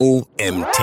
OMT. 0.00 0.78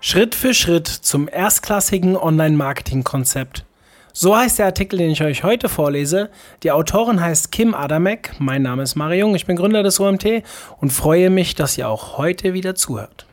Schritt 0.00 0.34
für 0.34 0.52
Schritt 0.52 0.88
zum 0.88 1.28
erstklassigen 1.28 2.16
Online-Marketing-Konzept. 2.16 3.64
So 4.12 4.36
heißt 4.36 4.58
der 4.58 4.66
Artikel, 4.66 4.98
den 4.98 5.12
ich 5.12 5.22
euch 5.22 5.44
heute 5.44 5.68
vorlese. 5.68 6.30
Die 6.64 6.72
Autorin 6.72 7.20
heißt 7.20 7.52
Kim 7.52 7.74
Adamek. 7.76 8.32
Mein 8.40 8.62
Name 8.62 8.82
ist 8.82 8.96
Mario 8.96 9.26
Jung. 9.26 9.36
Ich 9.36 9.46
bin 9.46 9.54
Gründer 9.54 9.84
des 9.84 10.00
OMT 10.00 10.42
und 10.80 10.90
freue 10.90 11.30
mich, 11.30 11.54
dass 11.54 11.78
ihr 11.78 11.88
auch 11.88 12.18
heute 12.18 12.54
wieder 12.54 12.74
zuhört. 12.74 13.26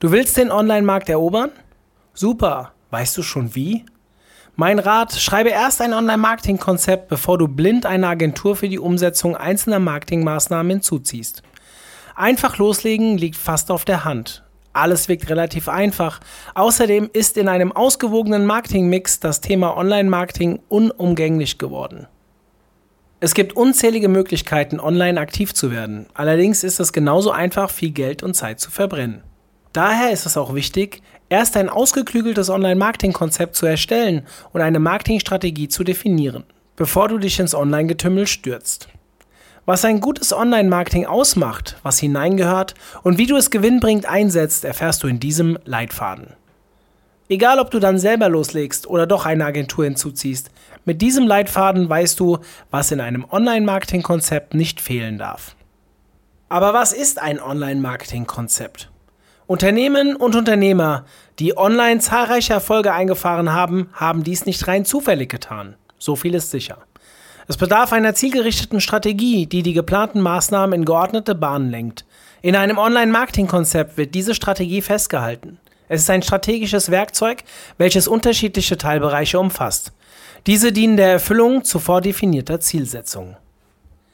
Du 0.00 0.10
willst 0.10 0.38
den 0.38 0.50
Online-Markt 0.50 1.10
erobern? 1.10 1.50
Super. 2.14 2.72
Weißt 2.88 3.14
du 3.18 3.22
schon 3.22 3.54
wie? 3.54 3.84
Mein 4.54 4.78
Rat, 4.78 5.12
schreibe 5.12 5.50
erst 5.50 5.82
ein 5.82 5.92
Online-Marketing-Konzept, 5.92 7.08
bevor 7.08 7.36
du 7.36 7.46
blind 7.46 7.84
eine 7.84 8.08
Agentur 8.08 8.56
für 8.56 8.70
die 8.70 8.78
Umsetzung 8.78 9.36
einzelner 9.36 9.80
Marketingmaßnahmen 9.80 10.70
hinzuziehst. 10.70 11.42
Einfach 12.16 12.56
loslegen 12.56 13.18
liegt 13.18 13.36
fast 13.36 13.70
auf 13.70 13.84
der 13.84 14.06
Hand. 14.06 14.42
Alles 14.72 15.06
wirkt 15.06 15.28
relativ 15.28 15.68
einfach. 15.68 16.18
Außerdem 16.54 17.10
ist 17.12 17.36
in 17.36 17.46
einem 17.46 17.72
ausgewogenen 17.72 18.46
Marketingmix 18.46 19.20
das 19.20 19.42
Thema 19.42 19.76
Online-Marketing 19.76 20.60
unumgänglich 20.68 21.58
geworden. 21.58 22.06
Es 23.20 23.34
gibt 23.34 23.54
unzählige 23.54 24.08
Möglichkeiten, 24.08 24.80
online 24.80 25.20
aktiv 25.20 25.52
zu 25.52 25.70
werden. 25.70 26.06
Allerdings 26.14 26.64
ist 26.64 26.80
es 26.80 26.94
genauso 26.94 27.32
einfach, 27.32 27.68
viel 27.70 27.90
Geld 27.90 28.22
und 28.22 28.32
Zeit 28.32 28.60
zu 28.60 28.70
verbrennen. 28.70 29.22
Daher 29.74 30.10
ist 30.10 30.24
es 30.24 30.38
auch 30.38 30.54
wichtig, 30.54 31.02
erst 31.28 31.54
ein 31.58 31.68
ausgeklügeltes 31.68 32.48
Online-Marketing-Konzept 32.48 33.56
zu 33.56 33.66
erstellen 33.66 34.26
und 34.54 34.62
eine 34.62 34.78
Marketingstrategie 34.78 35.68
zu 35.68 35.84
definieren, 35.84 36.44
bevor 36.76 37.08
du 37.08 37.18
dich 37.18 37.38
ins 37.38 37.54
Online-Getümmel 37.54 38.26
stürzt. 38.26 38.88
Was 39.68 39.84
ein 39.84 40.00
gutes 40.00 40.32
Online-Marketing 40.32 41.06
ausmacht, 41.06 41.76
was 41.82 41.98
hineingehört 41.98 42.74
und 43.02 43.18
wie 43.18 43.26
du 43.26 43.34
es 43.34 43.50
gewinnbringend 43.50 44.06
einsetzt, 44.06 44.64
erfährst 44.64 45.02
du 45.02 45.08
in 45.08 45.18
diesem 45.18 45.58
Leitfaden. 45.64 46.34
Egal, 47.28 47.58
ob 47.58 47.72
du 47.72 47.80
dann 47.80 47.98
selber 47.98 48.28
loslegst 48.28 48.86
oder 48.86 49.08
doch 49.08 49.26
eine 49.26 49.44
Agentur 49.44 49.84
hinzuziehst, 49.84 50.52
mit 50.84 51.02
diesem 51.02 51.26
Leitfaden 51.26 51.88
weißt 51.88 52.20
du, 52.20 52.38
was 52.70 52.92
in 52.92 53.00
einem 53.00 53.26
Online-Marketing-Konzept 53.28 54.54
nicht 54.54 54.80
fehlen 54.80 55.18
darf. 55.18 55.56
Aber 56.48 56.72
was 56.72 56.92
ist 56.92 57.20
ein 57.20 57.42
Online-Marketing-Konzept? 57.42 58.92
Unternehmen 59.48 60.14
und 60.14 60.36
Unternehmer, 60.36 61.06
die 61.40 61.58
online 61.58 61.98
zahlreiche 61.98 62.52
Erfolge 62.52 62.92
eingefahren 62.92 63.52
haben, 63.52 63.88
haben 63.94 64.22
dies 64.22 64.46
nicht 64.46 64.68
rein 64.68 64.84
zufällig 64.84 65.28
getan. 65.28 65.74
So 65.98 66.14
viel 66.14 66.36
ist 66.36 66.52
sicher. 66.52 66.78
Es 67.48 67.56
bedarf 67.56 67.92
einer 67.92 68.14
zielgerichteten 68.14 68.80
Strategie, 68.80 69.46
die 69.46 69.62
die 69.62 69.72
geplanten 69.72 70.20
Maßnahmen 70.20 70.80
in 70.80 70.84
geordnete 70.84 71.34
Bahnen 71.36 71.70
lenkt. 71.70 72.04
In 72.42 72.56
einem 72.56 72.76
Online-Marketing-Konzept 72.76 73.96
wird 73.96 74.14
diese 74.14 74.34
Strategie 74.34 74.82
festgehalten. 74.82 75.58
Es 75.88 76.02
ist 76.02 76.10
ein 76.10 76.22
strategisches 76.22 76.90
Werkzeug, 76.90 77.44
welches 77.78 78.08
unterschiedliche 78.08 78.76
Teilbereiche 78.76 79.38
umfasst. 79.38 79.92
Diese 80.46 80.72
dienen 80.72 80.96
der 80.96 81.12
Erfüllung 81.12 81.62
zuvor 81.62 82.00
definierter 82.00 82.58
Zielsetzungen. 82.58 83.36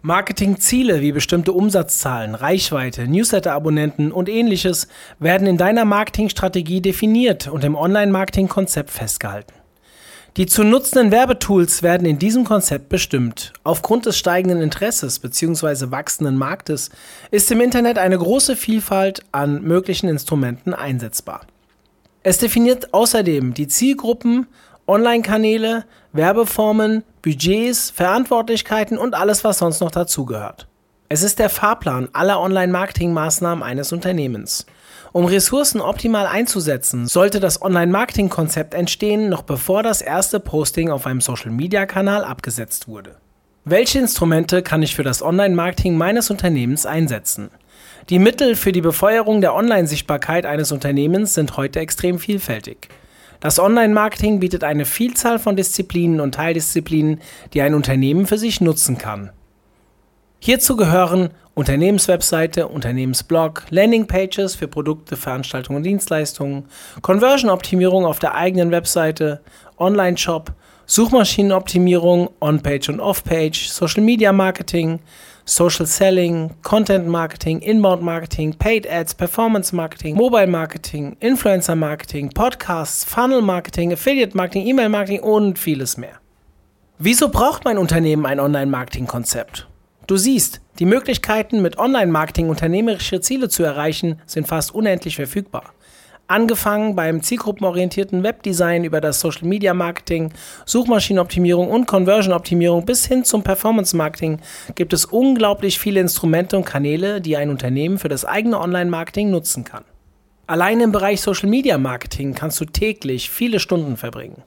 Marketingziele 0.03 1.01
wie 1.01 1.13
bestimmte 1.13 1.53
Umsatzzahlen, 1.53 2.35
Reichweite, 2.35 3.07
Newsletter-Abonnenten 3.07 4.13
und 4.13 4.29
ähnliches 4.29 4.89
werden 5.21 5.47
in 5.47 5.57
deiner 5.57 5.85
Marketingstrategie 5.85 6.81
definiert 6.83 7.47
und 7.47 7.65
im 7.65 7.77
Online-Marketing-Konzept 7.77 8.91
festgehalten. 8.91 9.62
Die 10.39 10.47
zu 10.47 10.65
nutzenden 10.65 11.11
Werbetools 11.11 11.83
werden 11.83 12.07
in 12.07 12.19
diesem 12.19 12.45
Konzept 12.45 12.89
bestimmt. 12.89 13.53
Aufgrund 13.65 14.07
des 14.07 14.17
steigenden 14.17 14.63
Interesses 14.63 15.19
bzw. 15.19 15.91
wachsenden 15.91 16.39
Marktes 16.39 16.89
ist 17.31 17.51
im 17.51 17.61
Internet 17.61 17.99
eine 17.99 18.17
große 18.17 18.57
Vielfalt 18.57 19.23
an 19.31 19.61
möglichen 19.63 20.09
Instrumenten 20.09 20.73
einsetzbar. 20.73 21.43
Es 22.23 22.39
definiert 22.39 22.95
außerdem 22.95 23.53
die 23.53 23.69
Zielgruppen, 23.69 24.47
Online-Kanäle, 24.87 25.85
Werbeformen, 26.15 27.05
Budgets, 27.21 27.91
Verantwortlichkeiten 27.91 28.97
und 28.97 29.15
alles, 29.15 29.45
was 29.45 29.59
sonst 29.59 29.81
noch 29.81 29.91
dazugehört. 29.91 30.67
Es 31.11 31.23
ist 31.23 31.41
der 31.41 31.51
Fahrplan 31.51 32.09
aller 32.15 32.41
Online-Marketing-Maßnahmen 32.41 33.63
eines 33.63 33.93
Unternehmens. 33.93 34.65
Um 35.15 35.27
Ressourcen 35.27 35.83
optimal 35.83 36.27
einzusetzen, 36.27 37.07
sollte 37.07 37.39
das 37.39 37.61
Online-Marketing-Konzept 37.61 38.73
entstehen, 38.73 39.29
noch 39.29 39.43
bevor 39.43 39.83
das 39.83 40.01
erste 40.01 40.41
Posting 40.41 40.91
auf 40.91 41.07
einem 41.07 41.21
Social-Media-Kanal 41.21 42.25
abgesetzt 42.25 42.89
wurde. 42.89 43.17
Welche 43.67 43.99
Instrumente 43.99 44.63
kann 44.63 44.83
ich 44.83 44.97
für 44.97 45.03
das 45.03 45.23
Online-Marketing 45.23 45.99
meines 45.99 46.31
Unternehmens 46.31 46.87
einsetzen? 46.87 47.51
Die 48.09 48.19
Mittel 48.19 48.57
für 48.57 48.73
die 48.73 48.81
Befeuerung 48.81 49.43
der 49.43 49.55
Online-Sichtbarkeit 49.55 50.47
eines 50.47 50.73
Unternehmens 50.73 51.35
sind 51.35 51.59
heute 51.59 51.81
extrem 51.81 52.19
vielfältig. 52.19 52.89
Das 53.39 53.59
Online-Marketing 53.59 54.41
bietet 54.41 54.65
eine 54.65 54.87
Vielzahl 54.87 55.39
von 55.39 55.57
Disziplinen 55.57 56.21
und 56.21 56.37
Teildisziplinen, 56.37 57.21
die 57.53 57.61
ein 57.61 57.75
Unternehmen 57.75 58.27
für 58.27 58.39
sich 58.39 58.63
nutzen 58.63 58.97
kann. 58.97 59.31
Hierzu 60.39 60.75
gehören 60.75 61.31
Unternehmenswebseite, 61.55 62.67
Unternehmensblog, 62.69 63.65
Landingpages 63.69 64.55
für 64.55 64.69
Produkte, 64.69 65.17
Veranstaltungen 65.17 65.79
und 65.79 65.83
Dienstleistungen, 65.83 66.65
Conversion-Optimierung 67.03 68.07
auf 68.07 68.19
der 68.19 68.35
eigenen 68.35 68.71
Webseite, 68.71 69.43
Online-Shop, 69.77 70.53
Suchmaschinenoptimierung, 70.87 72.31
On-Page 72.41 72.89
und 72.89 73.01
Off-Page, 73.01 73.69
Social-Media-Marketing, 73.69 75.01
Social 75.45 75.87
Selling, 75.87 76.51
Content 76.63 77.07
Marketing, 77.07 77.61
Inbound 77.61 78.03
Marketing, 78.03 78.55
Paid 78.55 78.91
Ads, 78.91 79.15
Performance 79.15 79.75
Marketing, 79.75 80.17
Mobile 80.17 80.47
Marketing, 80.47 81.17
Influencer 81.21 81.75
Marketing, 81.75 82.31
Podcasts, 82.31 83.05
Funnel 83.05 83.43
Marketing, 83.43 83.93
Affiliate 83.93 84.37
Marketing, 84.37 84.67
E-Mail 84.67 84.89
Marketing 84.89 85.21
und 85.21 85.59
vieles 85.59 85.97
mehr. 85.97 86.21
Wieso 86.99 87.29
braucht 87.29 87.65
mein 87.65 87.79
Unternehmen 87.79 88.25
ein 88.25 88.41
Online-Marketing-Konzept? 88.41 89.67
Du 90.13 90.19
siehst, 90.19 90.61
die 90.79 90.85
Möglichkeiten, 90.85 91.63
mit 91.63 91.79
Online-Marketing 91.79 92.51
unternehmerische 92.51 93.23
Ziele 93.23 93.49
zu 93.49 93.63
erreichen, 93.63 94.21
sind 94.27 94.47
fast 94.47 94.75
unendlich 94.75 95.17
verfügbar. 95.17 95.73
Angefangen 96.27 96.95
beim 96.95 97.23
zielgruppenorientierten 97.23 98.23
Webdesign 98.23 98.85
über 98.85 99.01
das 99.01 99.21
Social 99.21 99.49
Media 99.49 99.73
Marketing, 99.73 100.31
Suchmaschinenoptimierung 100.67 101.71
und 101.71 101.87
Conversion 101.87 102.35
Optimierung 102.35 102.85
bis 102.85 103.07
hin 103.07 103.25
zum 103.25 103.43
Performance 103.43 103.97
Marketing 103.97 104.41
gibt 104.75 104.93
es 104.93 105.07
unglaublich 105.07 105.79
viele 105.79 106.01
Instrumente 106.01 106.59
und 106.59 106.67
Kanäle, 106.67 107.23
die 107.23 107.39
ein 107.39 107.49
Unternehmen 107.49 107.97
für 107.99 108.11
das 108.11 108.27
eigene 108.27 108.61
Online-Marketing 108.61 109.31
nutzen 109.31 109.65
kann. 109.65 109.85
Allein 110.49 110.81
im 110.81 110.91
Bereich 110.91 111.21
Social 111.21 111.49
Media 111.49 111.79
Marketing 111.79 112.35
kannst 112.35 112.61
du 112.61 112.65
täglich 112.65 113.31
viele 113.31 113.61
Stunden 113.61 113.97
verbringen, 113.97 114.43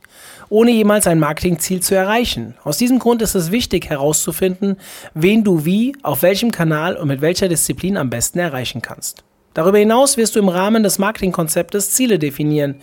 ohne 0.50 0.72
jemals 0.72 1.08
ein 1.08 1.20
Marketingziel 1.20 1.80
zu 1.82 1.96
erreichen. 1.96 2.56
Aus 2.64 2.78
diesem 2.78 3.00
Grund 3.00 3.22
ist 3.22 3.34
es 3.34 3.50
wichtig 3.52 3.90
herauszufinden, 3.90 4.76
wen 5.14 5.46
du 5.46 5.64
wie, 5.64 5.96
auf 6.04 6.22
welchem 6.22 6.52
Kanal 6.52 6.98
und 6.98 7.08
mit 7.08 7.22
welcher 7.22 7.48
Disziplin 7.48 7.96
am 7.96 8.10
besten 8.10 8.40
erreichen 8.40 8.82
kannst. 8.82 9.24
Darüber 9.54 9.78
hinaus 9.78 10.18
wirst 10.18 10.36
du 10.36 10.40
im 10.40 10.50
Rahmen 10.50 10.84
des 10.84 11.00
Marketingkonzeptes 11.00 11.92
Ziele 11.92 12.20
definieren, 12.20 12.76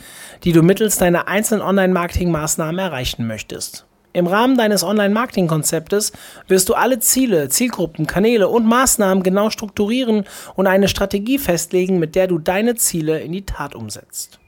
die 0.43 0.53
du 0.53 0.63
mittels 0.63 0.97
deiner 0.97 1.29
einzelnen 1.29 1.61
Online-Marketing-Maßnahmen 1.63 2.79
erreichen 2.79 3.27
möchtest. 3.27 3.85
Im 4.15 4.27
Rahmen 4.27 4.59
deines 4.59 4.85
Online-Marketing-Konzeptes 4.85 6.13
wirst 6.47 6.69
du 6.69 6.75
alle 6.75 6.99
Ziele, 6.99 7.49
Zielgruppen, 7.49 8.07
Kanäle 8.07 8.49
und 8.49 8.67
Maßnahmen 8.67 9.23
genau 9.23 9.49
strukturieren 9.49 10.25
und 10.55 10.67
eine 10.67 10.89
Strategie 10.89 11.39
festlegen, 11.39 11.99
mit 11.99 12.15
der 12.15 12.27
du 12.27 12.39
deine 12.39 12.75
Ziele 12.75 13.21
in 13.21 13.33
die 13.33 13.47
Tat 13.47 13.75
umsetzt. 13.75 14.39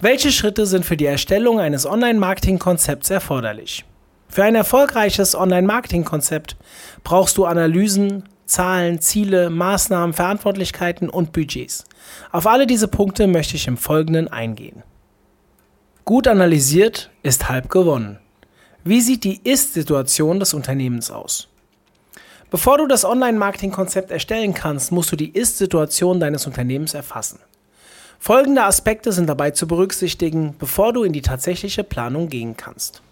Welche 0.00 0.32
Schritte 0.32 0.66
sind 0.66 0.84
für 0.84 0.96
die 0.96 1.06
Erstellung 1.06 1.60
eines 1.60 1.86
Online-Marketing-Konzepts 1.86 3.10
erforderlich? 3.10 3.84
Für 4.28 4.44
ein 4.44 4.54
erfolgreiches 4.54 5.36
Online-Marketing-Konzept 5.36 6.56
brauchst 7.04 7.36
du 7.36 7.44
Analysen, 7.44 8.24
Zahlen, 8.46 9.00
Ziele, 9.00 9.50
Maßnahmen, 9.50 10.12
Verantwortlichkeiten 10.12 11.08
und 11.08 11.32
Budgets. 11.32 11.84
Auf 12.32 12.48
alle 12.48 12.66
diese 12.66 12.88
Punkte 12.88 13.28
möchte 13.28 13.54
ich 13.54 13.68
im 13.68 13.76
Folgenden 13.76 14.26
eingehen. 14.26 14.82
Gut 16.04 16.26
analysiert 16.26 17.10
ist 17.22 17.48
halb 17.48 17.68
gewonnen. 17.68 18.18
Wie 18.82 19.02
sieht 19.02 19.24
die 19.24 19.40
Ist-Situation 19.44 20.40
des 20.40 20.54
Unternehmens 20.54 21.10
aus? 21.10 21.48
Bevor 22.50 22.78
du 22.78 22.86
das 22.86 23.04
Online-Marketing-Konzept 23.04 24.10
erstellen 24.10 24.54
kannst, 24.54 24.90
musst 24.90 25.12
du 25.12 25.16
die 25.16 25.28
Ist-Situation 25.30 26.18
deines 26.18 26.46
Unternehmens 26.46 26.94
erfassen. 26.94 27.40
Folgende 28.18 28.62
Aspekte 28.62 29.12
sind 29.12 29.28
dabei 29.28 29.50
zu 29.50 29.66
berücksichtigen, 29.66 30.54
bevor 30.58 30.94
du 30.94 31.04
in 31.04 31.12
die 31.12 31.20
tatsächliche 31.20 31.84
Planung 31.84 32.30
gehen 32.30 32.56
kannst. 32.56 33.02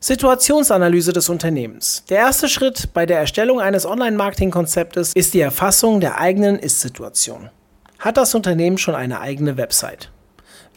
Situationsanalyse 0.00 1.12
des 1.12 1.28
Unternehmens. 1.28 2.04
Der 2.08 2.18
erste 2.18 2.48
Schritt 2.48 2.94
bei 2.94 3.04
der 3.04 3.18
Erstellung 3.18 3.60
eines 3.60 3.84
Online-Marketing-Konzeptes 3.84 5.12
ist 5.12 5.34
die 5.34 5.40
Erfassung 5.40 6.00
der 6.00 6.18
eigenen 6.18 6.58
Ist-Situation. 6.58 7.50
Hat 7.98 8.16
das 8.16 8.34
Unternehmen 8.34 8.78
schon 8.78 8.94
eine 8.94 9.20
eigene 9.20 9.58
Website? 9.58 10.10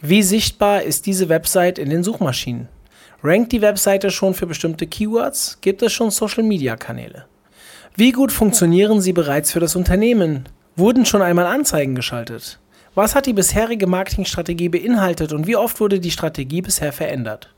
Wie 0.02 0.24
sichtbar 0.24 0.82
ist 0.82 1.06
diese 1.06 1.30
Website 1.30 1.80
in 1.80 1.90
den 1.90 2.04
Suchmaschinen? 2.04 2.68
Rankt 3.24 3.52
die 3.52 3.62
Webseite 3.62 4.10
schon 4.10 4.34
für 4.34 4.48
bestimmte 4.48 4.88
Keywords? 4.88 5.60
Gibt 5.62 5.84
es 5.84 5.94
schon 5.94 6.10
Social-Media-Kanäle? 6.10 7.26
Wie 7.96 8.12
gut 8.12 8.32
funktionieren 8.32 9.00
sie 9.00 9.14
bereits 9.14 9.52
für 9.52 9.60
das 9.60 9.76
Unternehmen? 9.76 10.50
Wurden 10.76 11.06
schon 11.06 11.22
einmal 11.22 11.46
Anzeigen 11.46 11.94
geschaltet? 11.94 12.58
Was 12.96 13.14
hat 13.14 13.28
die 13.28 13.34
bisherige 13.34 13.86
Marketingstrategie 13.86 14.70
beinhaltet 14.70 15.34
und 15.34 15.46
wie 15.46 15.56
oft 15.56 15.80
wurde 15.80 16.00
die 16.00 16.10
Strategie 16.10 16.64
bisher 16.64 16.92
verändert? 16.92 17.54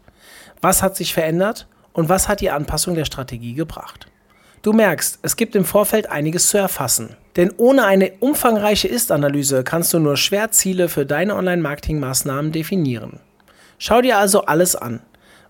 Was 0.60 0.83
hat 0.83 0.98
sich 0.98 1.13
verändert 1.13 1.66
und 1.94 2.09
was 2.09 2.27
hat 2.27 2.42
die 2.42 2.51
Anpassung 2.51 2.95
der 2.95 3.06
Strategie 3.06 3.54
gebracht? 3.54 4.07
Du 4.63 4.74
merkst, 4.74 5.19
es 5.21 5.38
gibt 5.38 5.56
im 5.56 5.63
Vorfeld 5.63 6.12
einiges 6.12 6.50
zu 6.50 6.57
erfassen. 6.57 7.16
Denn 7.38 7.54
ohne 7.56 7.86
eine 7.86 8.12
umfangreiche 8.19 8.89
Ist-Analyse 8.89 9.63
kannst 9.63 9.94
du 9.94 10.00
nur 10.00 10.18
schwer 10.18 10.51
Ziele 10.51 10.89
für 10.89 11.06
deine 11.06 11.36
Online-Marketing-Maßnahmen 11.36 12.51
definieren. 12.51 13.21
Schau 13.77 14.01
dir 14.01 14.18
also 14.18 14.45
alles 14.45 14.75
an, 14.75 15.01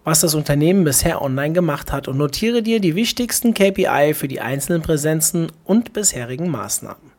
was 0.04 0.22
das 0.22 0.36
Unternehmen 0.36 0.84
bisher 0.84 1.22
online 1.22 1.54
gemacht 1.54 1.92
hat 1.92 2.08
und 2.08 2.18
notiere 2.18 2.62
dir 2.62 2.80
die 2.80 2.96
wichtigsten 2.96 3.54
KPI 3.54 4.14
für 4.14 4.28
die 4.28 4.42
einzelnen 4.42 4.82
Präsenzen 4.82 5.52
und 5.64 5.94
bisherigen 5.94 6.50
Maßnahmen. 6.50 7.14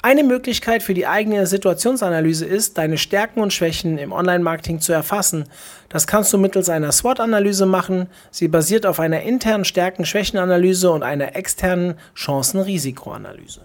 Eine 0.00 0.22
Möglichkeit 0.22 0.84
für 0.84 0.94
die 0.94 1.08
eigene 1.08 1.44
Situationsanalyse 1.48 2.46
ist, 2.46 2.78
deine 2.78 2.98
Stärken 2.98 3.40
und 3.40 3.52
Schwächen 3.52 3.98
im 3.98 4.12
Online-Marketing 4.12 4.80
zu 4.80 4.92
erfassen. 4.92 5.46
Das 5.88 6.06
kannst 6.06 6.32
du 6.32 6.38
mittels 6.38 6.68
einer 6.68 6.92
SWOT-Analyse 6.92 7.66
machen. 7.66 8.06
Sie 8.30 8.46
basiert 8.46 8.86
auf 8.86 9.00
einer 9.00 9.22
internen 9.22 9.64
Stärken-Schwächen-Analyse 9.64 10.92
und 10.92 11.02
einer 11.02 11.34
externen 11.34 11.94
Chancen-Risiko-Analyse. 12.14 13.62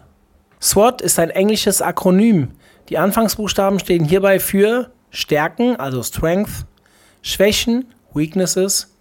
SWOT 0.59 1.01
ist 1.03 1.19
ein 1.19 1.29
englisches 1.29 1.83
Akronym. 1.83 2.53
Die 2.89 2.97
Anfangsbuchstaben 2.97 3.77
stehen 3.79 4.03
hierbei 4.03 4.39
für 4.39 4.91
Stärken, 5.11 5.75
also 5.75 6.01
Strength, 6.01 6.65
Schwächen, 7.21 7.93
Weaknesses, 8.15 8.95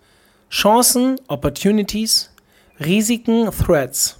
Chancen, 0.51 1.17
Opportunities, 1.29 2.31
Risiken, 2.81 3.51
Threats. 3.51 4.19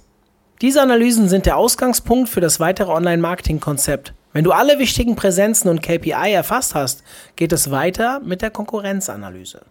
Diese 0.61 0.81
Analysen 0.81 1.27
sind 1.27 1.45
der 1.45 1.57
Ausgangspunkt 1.57 2.29
für 2.29 2.41
das 2.41 2.59
weitere 2.59 2.91
Online-Marketing-Konzept. 2.91 4.13
Wenn 4.31 4.43
du 4.43 4.51
alle 4.51 4.79
wichtigen 4.79 5.15
Präsenzen 5.15 5.69
und 5.69 5.81
KPI 5.81 6.33
erfasst 6.33 6.73
hast, 6.73 7.03
geht 7.35 7.51
es 7.51 7.69
weiter 7.69 8.19
mit 8.21 8.41
der 8.41 8.49
Konkurrenzanalyse. 8.49 9.61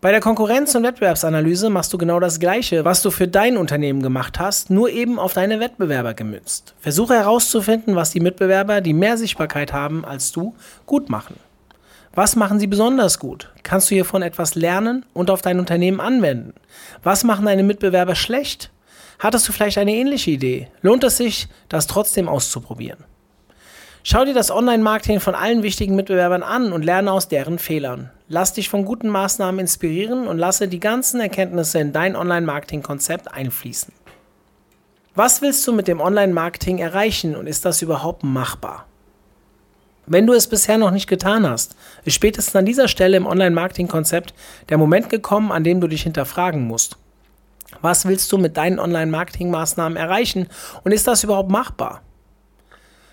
Bei 0.00 0.12
der 0.12 0.22
Konkurrenz- 0.22 0.74
und 0.74 0.82
Wettbewerbsanalyse 0.82 1.68
machst 1.68 1.92
du 1.92 1.98
genau 1.98 2.20
das 2.20 2.40
Gleiche, 2.40 2.86
was 2.86 3.02
du 3.02 3.10
für 3.10 3.28
dein 3.28 3.58
Unternehmen 3.58 4.00
gemacht 4.00 4.38
hast, 4.38 4.70
nur 4.70 4.88
eben 4.88 5.18
auf 5.18 5.34
deine 5.34 5.60
Wettbewerber 5.60 6.14
gemünzt. 6.14 6.74
Versuche 6.78 7.14
herauszufinden, 7.14 7.96
was 7.96 8.10
die 8.10 8.20
Mitbewerber, 8.20 8.80
die 8.80 8.94
mehr 8.94 9.18
Sichtbarkeit 9.18 9.74
haben 9.74 10.06
als 10.06 10.32
du, 10.32 10.54
gut 10.86 11.10
machen. 11.10 11.34
Was 12.12 12.34
machen 12.34 12.58
sie 12.58 12.66
besonders 12.66 13.20
gut? 13.20 13.52
Kannst 13.62 13.90
du 13.90 13.94
hiervon 13.94 14.22
etwas 14.22 14.56
lernen 14.56 15.06
und 15.12 15.30
auf 15.30 15.42
dein 15.42 15.60
Unternehmen 15.60 16.00
anwenden? 16.00 16.54
Was 17.04 17.22
machen 17.22 17.46
deine 17.46 17.62
Mitbewerber 17.62 18.16
schlecht? 18.16 18.72
Hattest 19.20 19.46
du 19.46 19.52
vielleicht 19.52 19.78
eine 19.78 19.94
ähnliche 19.94 20.32
Idee? 20.32 20.68
Lohnt 20.82 21.04
es 21.04 21.18
sich, 21.18 21.46
das 21.68 21.86
trotzdem 21.86 22.28
auszuprobieren? 22.28 23.04
Schau 24.02 24.24
dir 24.24 24.34
das 24.34 24.50
Online-Marketing 24.50 25.20
von 25.20 25.34
allen 25.34 25.62
wichtigen 25.62 25.94
Mitbewerbern 25.94 26.42
an 26.42 26.72
und 26.72 26.84
lerne 26.84 27.12
aus 27.12 27.28
deren 27.28 27.58
Fehlern. 27.58 28.10
Lass 28.28 28.54
dich 28.54 28.68
von 28.68 28.84
guten 28.84 29.08
Maßnahmen 29.08 29.60
inspirieren 29.60 30.26
und 30.26 30.38
lasse 30.38 30.68
die 30.68 30.80
ganzen 30.80 31.20
Erkenntnisse 31.20 31.78
in 31.78 31.92
dein 31.92 32.16
Online-Marketing-Konzept 32.16 33.30
einfließen. 33.32 33.92
Was 35.14 35.42
willst 35.42 35.66
du 35.66 35.72
mit 35.72 35.86
dem 35.86 36.00
Online-Marketing 36.00 36.78
erreichen 36.78 37.36
und 37.36 37.46
ist 37.46 37.64
das 37.64 37.82
überhaupt 37.82 38.24
machbar? 38.24 38.86
Wenn 40.12 40.26
du 40.26 40.32
es 40.32 40.48
bisher 40.48 40.76
noch 40.76 40.90
nicht 40.90 41.06
getan 41.06 41.48
hast, 41.48 41.76
ist 42.04 42.14
spätestens 42.14 42.56
an 42.56 42.66
dieser 42.66 42.88
Stelle 42.88 43.16
im 43.16 43.26
Online-Marketing-Konzept 43.26 44.34
der 44.68 44.76
Moment 44.76 45.08
gekommen, 45.08 45.52
an 45.52 45.62
dem 45.62 45.80
du 45.80 45.86
dich 45.86 46.02
hinterfragen 46.02 46.66
musst. 46.66 46.96
Was 47.80 48.06
willst 48.06 48.32
du 48.32 48.36
mit 48.36 48.56
deinen 48.56 48.80
Online-Marketing-Maßnahmen 48.80 49.96
erreichen 49.96 50.48
und 50.82 50.90
ist 50.90 51.06
das 51.06 51.22
überhaupt 51.22 51.52
machbar? 51.52 52.02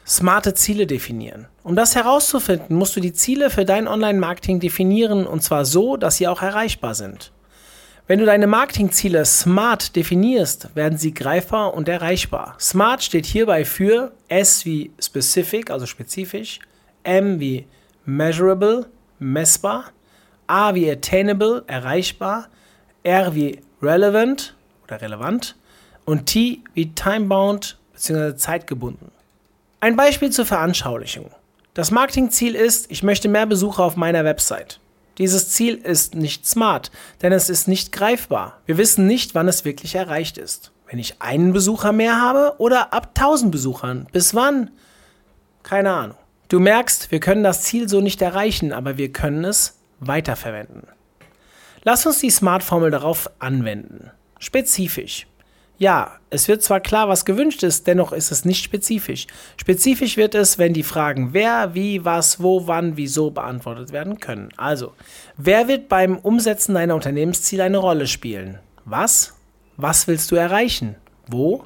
Smarte 0.07 0.55
Ziele 0.55 0.87
definieren. 0.87 1.45
Um 1.61 1.75
das 1.75 1.93
herauszufinden, 1.93 2.75
musst 2.75 2.95
du 2.95 2.99
die 2.99 3.13
Ziele 3.13 3.51
für 3.51 3.63
dein 3.63 3.87
Online-Marketing 3.87 4.59
definieren 4.59 5.27
und 5.27 5.43
zwar 5.43 5.65
so, 5.65 5.97
dass 5.97 6.17
sie 6.17 6.27
auch 6.27 6.41
erreichbar 6.41 6.95
sind. 6.95 7.31
Wenn 8.07 8.17
du 8.17 8.25
deine 8.25 8.47
Marketingziele 8.47 9.23
smart 9.23 9.95
definierst, 9.95 10.75
werden 10.75 10.97
sie 10.97 11.13
greifbar 11.13 11.75
und 11.75 11.89
erreichbar. 11.89 12.55
Smart 12.59 13.03
steht 13.03 13.27
hierbei 13.27 13.65
für 13.65 14.13
S 14.29 14.65
wie 14.65 14.89
specific, 14.99 15.69
also 15.69 15.85
spezifisch, 15.85 16.59
M 17.07 17.39
wie 17.39 17.65
measurable, 18.05 18.85
messbar, 19.17 19.85
A 20.45 20.75
wie 20.75 20.91
attainable, 20.91 21.63
erreichbar, 21.67 22.49
R 23.03 23.33
wie 23.33 23.61
relevant 23.81 24.55
oder 24.83 25.01
relevant 25.01 25.55
und 26.05 26.25
T 26.25 26.63
wie 26.73 26.93
timebound 26.93 27.77
bzw. 27.93 28.35
zeitgebunden. 28.35 29.11
Ein 29.79 29.95
Beispiel 29.95 30.31
zur 30.31 30.45
Veranschaulichung. 30.45 31.31
Das 31.73 31.91
Marketingziel 31.91 32.55
ist, 32.55 32.91
ich 32.91 33.03
möchte 33.03 33.29
mehr 33.29 33.45
Besucher 33.45 33.83
auf 33.83 33.95
meiner 33.95 34.23
Website. 34.25 34.79
Dieses 35.17 35.49
Ziel 35.49 35.75
ist 35.75 36.15
nicht 36.15 36.45
smart, 36.45 36.91
denn 37.21 37.31
es 37.31 37.49
ist 37.49 37.67
nicht 37.67 37.91
greifbar. 37.91 38.59
Wir 38.65 38.77
wissen 38.77 39.07
nicht, 39.07 39.33
wann 39.35 39.47
es 39.47 39.65
wirklich 39.65 39.95
erreicht 39.95 40.37
ist. 40.37 40.71
Wenn 40.87 40.99
ich 40.99 41.21
einen 41.21 41.53
Besucher 41.53 41.91
mehr 41.91 42.21
habe 42.21 42.55
oder 42.57 42.93
ab 42.93 43.11
1000 43.15 43.51
Besuchern. 43.51 44.07
Bis 44.11 44.33
wann? 44.33 44.71
Keine 45.63 45.91
Ahnung. 45.91 46.17
Du 46.49 46.61
merkst, 46.61 47.11
wir 47.11 47.19
können 47.19 47.43
das 47.43 47.63
Ziel 47.63 47.89
so 47.89 47.99
nicht 47.99 48.21
erreichen, 48.21 48.71
aber 48.71 48.97
wir 48.97 49.11
können 49.11 49.43
es 49.43 49.79
weiterverwenden. 49.99 50.83
Lass 51.83 52.05
uns 52.05 52.19
die 52.19 52.29
Smart-Formel 52.29 52.89
darauf 52.89 53.29
anwenden. 53.39 54.11
Spezifisch. 54.39 55.27
Ja, 55.77 56.19
es 56.29 56.47
wird 56.47 56.63
zwar 56.63 56.79
klar, 56.79 57.09
was 57.09 57.25
gewünscht 57.25 57.63
ist, 57.63 57.85
dennoch 57.85 58.13
ist 58.13 58.31
es 58.31 58.45
nicht 58.45 58.63
spezifisch. 58.63 59.27
Spezifisch 59.57 60.15
wird 60.15 60.35
es, 60.35 60.57
wenn 60.57 60.73
die 60.73 60.83
Fragen 60.83 61.33
wer, 61.33 61.75
wie, 61.75 62.05
was, 62.05 62.41
wo, 62.41 62.65
wann, 62.65 62.95
wieso 62.95 63.29
beantwortet 63.29 63.91
werden 63.91 64.19
können. 64.19 64.49
Also, 64.55 64.93
wer 65.35 65.67
wird 65.67 65.89
beim 65.89 66.17
Umsetzen 66.17 66.75
deiner 66.75 66.95
Unternehmensziele 66.95 67.63
eine 67.63 67.77
Rolle 67.77 68.07
spielen? 68.07 68.59
Was? 68.85 69.33
Was 69.75 70.07
willst 70.07 70.31
du 70.31 70.35
erreichen? 70.35 70.95
Wo? 71.27 71.65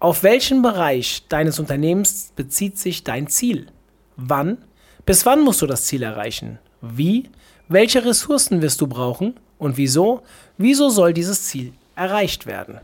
Auf 0.00 0.22
welchen 0.22 0.62
Bereich 0.62 1.24
deines 1.28 1.58
Unternehmens 1.58 2.32
bezieht 2.34 2.78
sich 2.78 3.04
dein 3.04 3.28
Ziel? 3.28 3.68
Wann? 4.16 4.58
Bis 5.06 5.26
wann 5.26 5.42
musst 5.42 5.62
du 5.62 5.66
das 5.66 5.84
Ziel 5.84 6.02
erreichen? 6.02 6.58
Wie? 6.80 7.30
Welche 7.68 8.04
Ressourcen 8.04 8.62
wirst 8.62 8.80
du 8.80 8.86
brauchen? 8.86 9.34
Und 9.58 9.76
wieso? 9.76 10.22
Wieso 10.58 10.90
soll 10.90 11.12
dieses 11.12 11.44
Ziel 11.44 11.72
erreicht 11.96 12.46
werden? 12.46 12.80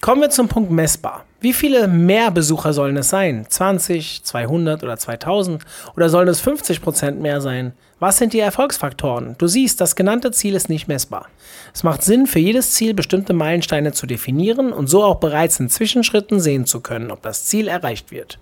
Kommen 0.00 0.20
wir 0.20 0.30
zum 0.30 0.48
Punkt 0.48 0.72
messbar. 0.72 1.24
Wie 1.40 1.52
viele 1.52 1.86
mehr 1.86 2.32
Besucher 2.32 2.72
sollen 2.72 2.96
es 2.96 3.08
sein? 3.08 3.46
20, 3.48 4.24
200 4.24 4.82
oder 4.82 4.96
2000? 4.96 5.64
Oder 5.94 6.08
sollen 6.08 6.26
es 6.26 6.40
50 6.40 6.82
Prozent 6.82 7.20
mehr 7.20 7.40
sein? 7.40 7.72
Was 8.00 8.18
sind 8.18 8.32
die 8.32 8.40
Erfolgsfaktoren? 8.40 9.36
Du 9.38 9.46
siehst, 9.46 9.80
das 9.80 9.94
genannte 9.94 10.32
Ziel 10.32 10.56
ist 10.56 10.68
nicht 10.68 10.88
messbar. 10.88 11.28
Es 11.72 11.84
macht 11.84 12.02
Sinn, 12.02 12.26
für 12.26 12.40
jedes 12.40 12.72
Ziel 12.72 12.94
bestimmte 12.94 13.32
Meilensteine 13.32 13.92
zu 13.92 14.06
definieren 14.06 14.72
und 14.72 14.88
so 14.88 15.04
auch 15.04 15.20
bereits 15.20 15.60
in 15.60 15.68
Zwischenschritten 15.68 16.40
sehen 16.40 16.66
zu 16.66 16.80
können, 16.80 17.12
ob 17.12 17.22
das 17.22 17.44
Ziel 17.44 17.68
erreicht 17.68 18.10
wird. 18.10 18.40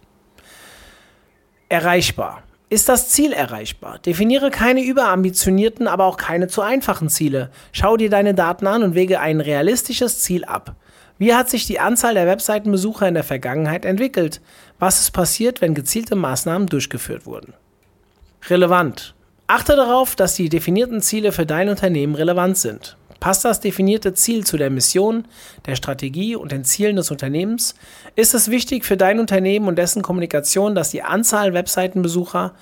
Erreichbar. 1.71 2.43
Ist 2.69 2.89
das 2.89 3.11
Ziel 3.11 3.33
erreichbar? 3.33 4.01
Definiere 4.01 4.51
keine 4.51 4.83
überambitionierten, 4.83 5.87
aber 5.87 6.07
auch 6.07 6.17
keine 6.17 6.49
zu 6.49 6.63
einfachen 6.63 7.09
Ziele. 7.09 7.53
Schau 7.71 7.97
dir 7.97 8.11
deine 8.11 8.35
Daten 8.35 8.67
an 8.67 8.83
und 8.83 8.97
wege 8.97 9.21
ein 9.21 9.41
realistisches 9.41 10.19
Ziel 10.19 10.45
ab. 10.45 10.75
Wie 11.19 11.33
hat 11.33 11.49
sich 11.49 11.69
die 11.69 11.79
Anzahl 11.79 12.15
der 12.15 12.27
Webseitenbesucher 12.27 13.07
in 13.07 13.15
der 13.15 13.23
Vergangenheit 13.23 13.85
entwickelt? 13.85 14.41
Was 14.81 15.01
ist 15.01 15.13
passiert, 15.13 15.61
wenn 15.61 15.75
gezielte 15.75 16.17
Maßnahmen 16.17 16.67
durchgeführt 16.67 17.25
wurden? 17.25 17.55
Relevant. 18.49 19.15
Achte 19.47 19.77
darauf, 19.77 20.17
dass 20.17 20.35
die 20.35 20.49
definierten 20.49 21.01
Ziele 21.01 21.31
für 21.31 21.47
dein 21.47 21.69
Unternehmen 21.69 22.17
relevant 22.17 22.59
sind. 22.59 22.97
Passt 23.21 23.45
das 23.45 23.61
definierte 23.61 24.15
Ziel 24.15 24.47
zu 24.47 24.57
der 24.57 24.71
Mission, 24.71 25.27
der 25.67 25.77
Strategie 25.77 26.37
und 26.37 26.53
den 26.53 26.65
Zielen 26.65 26.97
des 26.97 27.11
Unternehmens? 27.11 27.75
Ist 28.17 28.33
es 28.33 28.51
wichtig 28.51 28.87
für 28.87 28.97
dein 28.97 29.21
Unternehmen 29.21 29.69
und 29.69 29.77
dessen 29.77 30.01
Kommunikation, 30.01 30.75
dass 30.75 30.91
die 30.91 31.03
Anzahl 31.03 31.53
Webseitenbesucher 31.53 32.55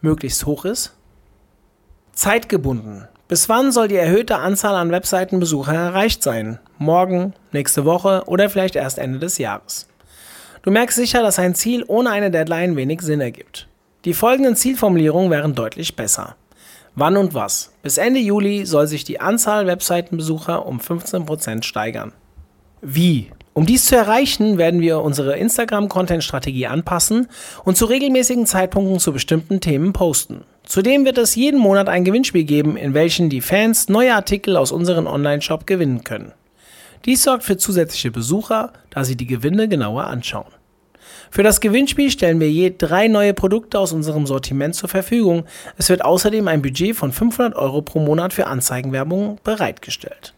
möglichst 0.00 0.46
hoch 0.46 0.64
ist? 0.64 0.94
Zeitgebunden. 2.12 3.06
Bis 3.28 3.48
wann 3.50 3.72
soll 3.72 3.88
die 3.88 3.96
erhöhte 3.96 4.36
Anzahl 4.36 4.74
an 4.76 4.90
Webseitenbesuchern 4.90 5.74
erreicht 5.74 6.22
sein? 6.22 6.60
Morgen, 6.78 7.34
nächste 7.52 7.84
Woche 7.84 8.22
oder 8.26 8.48
vielleicht 8.48 8.76
erst 8.76 8.98
Ende 8.98 9.18
des 9.18 9.36
Jahres? 9.36 9.86
Du 10.62 10.70
merkst 10.70 10.96
sicher, 10.96 11.22
dass 11.22 11.38
ein 11.38 11.54
Ziel 11.54 11.84
ohne 11.86 12.10
eine 12.10 12.30
Deadline 12.30 12.76
wenig 12.76 13.02
Sinn 13.02 13.20
ergibt. 13.20 13.68
Die 14.04 14.14
folgenden 14.14 14.56
Zielformulierungen 14.56 15.30
wären 15.30 15.54
deutlich 15.54 15.94
besser. 15.94 16.36
Wann 16.98 17.18
und 17.18 17.34
was? 17.34 17.72
Bis 17.82 17.98
Ende 17.98 18.20
Juli 18.20 18.64
soll 18.64 18.86
sich 18.86 19.04
die 19.04 19.20
Anzahl 19.20 19.66
Webseitenbesucher 19.66 20.64
um 20.64 20.80
15% 20.80 21.62
steigern. 21.62 22.12
Wie? 22.80 23.30
Um 23.52 23.66
dies 23.66 23.84
zu 23.84 23.96
erreichen, 23.96 24.56
werden 24.56 24.80
wir 24.80 25.02
unsere 25.02 25.36
Instagram-Content-Strategie 25.36 26.68
anpassen 26.68 27.28
und 27.64 27.76
zu 27.76 27.84
regelmäßigen 27.84 28.46
Zeitpunkten 28.46 28.98
zu 28.98 29.12
bestimmten 29.12 29.60
Themen 29.60 29.92
posten. 29.92 30.44
Zudem 30.64 31.04
wird 31.04 31.18
es 31.18 31.34
jeden 31.34 31.60
Monat 31.60 31.90
ein 31.90 32.04
Gewinnspiel 32.04 32.44
geben, 32.44 32.78
in 32.78 32.94
welchem 32.94 33.28
die 33.28 33.42
Fans 33.42 33.90
neue 33.90 34.14
Artikel 34.14 34.56
aus 34.56 34.72
unserem 34.72 35.06
Online-Shop 35.06 35.66
gewinnen 35.66 36.02
können. 36.02 36.32
Dies 37.04 37.22
sorgt 37.22 37.44
für 37.44 37.58
zusätzliche 37.58 38.10
Besucher, 38.10 38.72
da 38.88 39.04
sie 39.04 39.16
die 39.16 39.26
Gewinne 39.26 39.68
genauer 39.68 40.04
anschauen. 40.04 40.50
Für 41.36 41.42
das 41.42 41.60
Gewinnspiel 41.60 42.10
stellen 42.10 42.40
wir 42.40 42.50
je 42.50 42.72
drei 42.78 43.08
neue 43.08 43.34
Produkte 43.34 43.78
aus 43.78 43.92
unserem 43.92 44.26
Sortiment 44.26 44.74
zur 44.74 44.88
Verfügung. 44.88 45.44
Es 45.76 45.90
wird 45.90 46.02
außerdem 46.02 46.48
ein 46.48 46.62
Budget 46.62 46.96
von 46.96 47.12
500 47.12 47.54
Euro 47.56 47.82
pro 47.82 47.98
Monat 48.00 48.32
für 48.32 48.46
Anzeigenwerbung 48.46 49.38
bereitgestellt. 49.44 50.32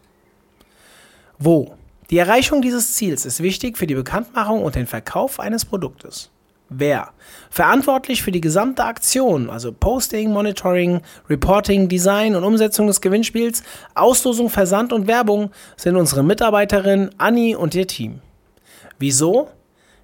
Wo? 1.37 1.73
Die 2.09 2.17
Erreichung 2.17 2.61
dieses 2.61 2.95
Ziels 2.95 3.25
ist 3.25 3.41
wichtig 3.41 3.77
für 3.77 3.87
die 3.87 3.95
Bekanntmachung 3.95 4.61
und 4.61 4.75
den 4.75 4.87
Verkauf 4.87 5.39
eines 5.39 5.63
Produktes. 5.63 6.31
Wer? 6.67 7.11
Verantwortlich 7.49 8.21
für 8.21 8.33
die 8.33 8.41
gesamte 8.41 8.83
Aktion, 8.83 9.49
also 9.49 9.71
Posting, 9.71 10.33
Monitoring, 10.33 10.99
Reporting, 11.29 11.87
Design 11.87 12.35
und 12.35 12.43
Umsetzung 12.43 12.87
des 12.87 12.99
Gewinnspiels, 12.99 13.63
Auslosung, 13.95 14.49
Versand 14.49 14.91
und 14.91 15.07
Werbung 15.07 15.51
sind 15.77 15.95
unsere 15.95 16.25
Mitarbeiterin 16.25 17.11
Anni 17.17 17.55
und 17.55 17.73
ihr 17.73 17.87
Team. 17.87 18.19
Wieso? 18.97 19.47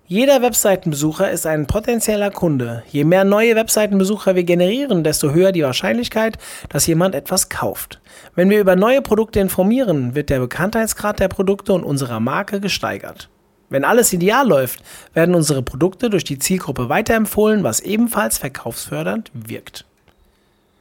Jeder 0.08 0.44
Webseitenbesucher 0.44 1.32
ist 1.32 1.48
ein 1.48 1.66
potenzieller 1.66 2.30
Kunde. 2.30 2.84
Je 2.92 3.04
mehr 3.04 3.24
neue 3.24 3.56
Webseitenbesucher 3.56 4.36
wir 4.36 4.44
generieren, 4.44 5.04
desto 5.04 5.32
höher 5.32 5.52
die 5.52 5.64
Wahrscheinlichkeit, 5.64 6.38
dass 6.70 6.86
jemand 6.86 7.16
etwas 7.16 7.50
kauft. 7.50 8.02
Wenn 8.36 8.52
wir 8.52 8.60
über 8.60 8.76
neue 8.76 9.02
Produkte 9.02 9.40
informieren, 9.40 10.14
wird 10.14 10.30
der 10.30 10.40
Bekanntheitsgrad 10.42 11.20
der 11.20 11.28
Produkte 11.28 11.74
und 11.74 11.84
unserer 11.84 12.20
Marke 12.20 12.60
gesteigert. 12.60 13.30
Wenn 13.70 13.84
alles 13.84 14.14
ideal 14.14 14.48
läuft, 14.48 14.84
werden 15.16 15.34
unsere 15.34 15.64
Produkte 15.64 16.12
durch 16.12 16.24
die 16.24 16.38
Zielgruppe 16.38 16.88
weiterempfohlen, 16.88 17.64
was 17.64 17.80
ebenfalls 17.80 18.38
verkaufsfördernd 18.38 19.32
wirkt. 19.34 19.86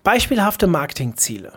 Beispielhafte 0.03 0.67
Marketingziele 0.67 1.53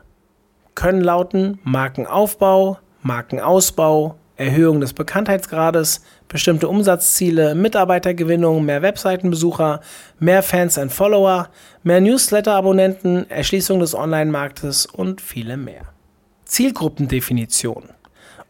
können 0.73 1.01
lauten 1.01 1.59
Markenaufbau, 1.65 2.77
Markenausbau, 3.01 4.15
Erhöhung 4.37 4.79
des 4.79 4.93
Bekanntheitsgrades, 4.93 6.01
bestimmte 6.27 6.67
Umsatzziele, 6.67 7.55
Mitarbeitergewinnung, 7.55 8.65
mehr 8.65 8.81
Webseitenbesucher, 8.81 9.81
mehr 10.19 10.43
Fans 10.43 10.77
und 10.77 10.91
Follower, 10.91 11.49
mehr 11.83 12.01
Newsletter-Abonnenten, 12.01 13.29
Erschließung 13.29 13.79
des 13.79 13.95
Online-Marktes 13.95 14.85
und 14.85 15.21
viele 15.21 15.57
mehr. 15.57 15.83
Zielgruppendefinition. 16.45 17.89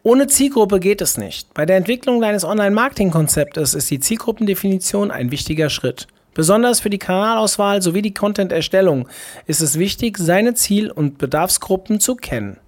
Ohne 0.02 0.26
Zielgruppe 0.28 0.80
geht 0.80 1.00
es 1.00 1.18
nicht. 1.18 1.52
Bei 1.54 1.66
der 1.66 1.76
Entwicklung 1.76 2.20
deines 2.20 2.44
Online-Marketing-Konzeptes 2.44 3.74
ist 3.74 3.90
die 3.90 4.00
Zielgruppendefinition 4.00 5.10
ein 5.10 5.30
wichtiger 5.30 5.70
Schritt. 5.70 6.06
Besonders 6.34 6.78
für 6.78 6.90
die 6.90 6.98
Kanalauswahl 6.98 7.82
sowie 7.82 8.00
die 8.00 8.14
Content-Erstellung 8.14 9.08
ist 9.46 9.60
es 9.60 9.78
wichtig, 9.78 10.16
seine 10.18 10.54
Ziel- 10.54 10.90
und 10.92 11.18
Bedarfsgruppen 11.18 11.98
zu 11.98 12.14
kennen. 12.14 12.58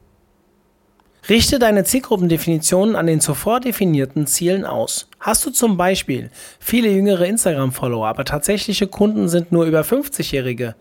Richte 1.28 1.58
deine 1.58 1.84
Zielgruppendefinitionen 1.84 2.96
an 2.96 3.06
den 3.06 3.20
zuvor 3.20 3.60
definierten 3.60 4.26
Zielen 4.26 4.64
aus. 4.64 5.08
Hast 5.20 5.44
du 5.44 5.50
zum 5.50 5.76
Beispiel 5.76 6.30
viele 6.58 6.88
jüngere 6.88 7.26
Instagram-Follower, 7.26 8.06
aber 8.06 8.24
tatsächliche 8.24 8.86
Kunden 8.86 9.28
sind 9.28 9.52
nur 9.52 9.66
über 9.66 9.82
50-Jährige? 9.82 10.74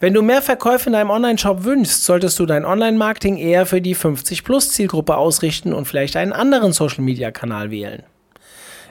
Wenn 0.00 0.12
du 0.12 0.22
mehr 0.22 0.42
Verkäufe 0.42 0.88
in 0.88 0.94
deinem 0.94 1.10
Online-Shop 1.10 1.64
wünschst, 1.64 2.04
solltest 2.04 2.38
du 2.38 2.44
dein 2.44 2.64
Online-Marketing 2.64 3.36
eher 3.36 3.64
für 3.64 3.80
die 3.80 3.96
50-Plus-Zielgruppe 3.96 5.16
ausrichten 5.16 5.72
und 5.72 5.86
vielleicht 5.86 6.16
einen 6.16 6.32
anderen 6.32 6.72
Social-Media-Kanal 6.72 7.70
wählen. 7.70 8.02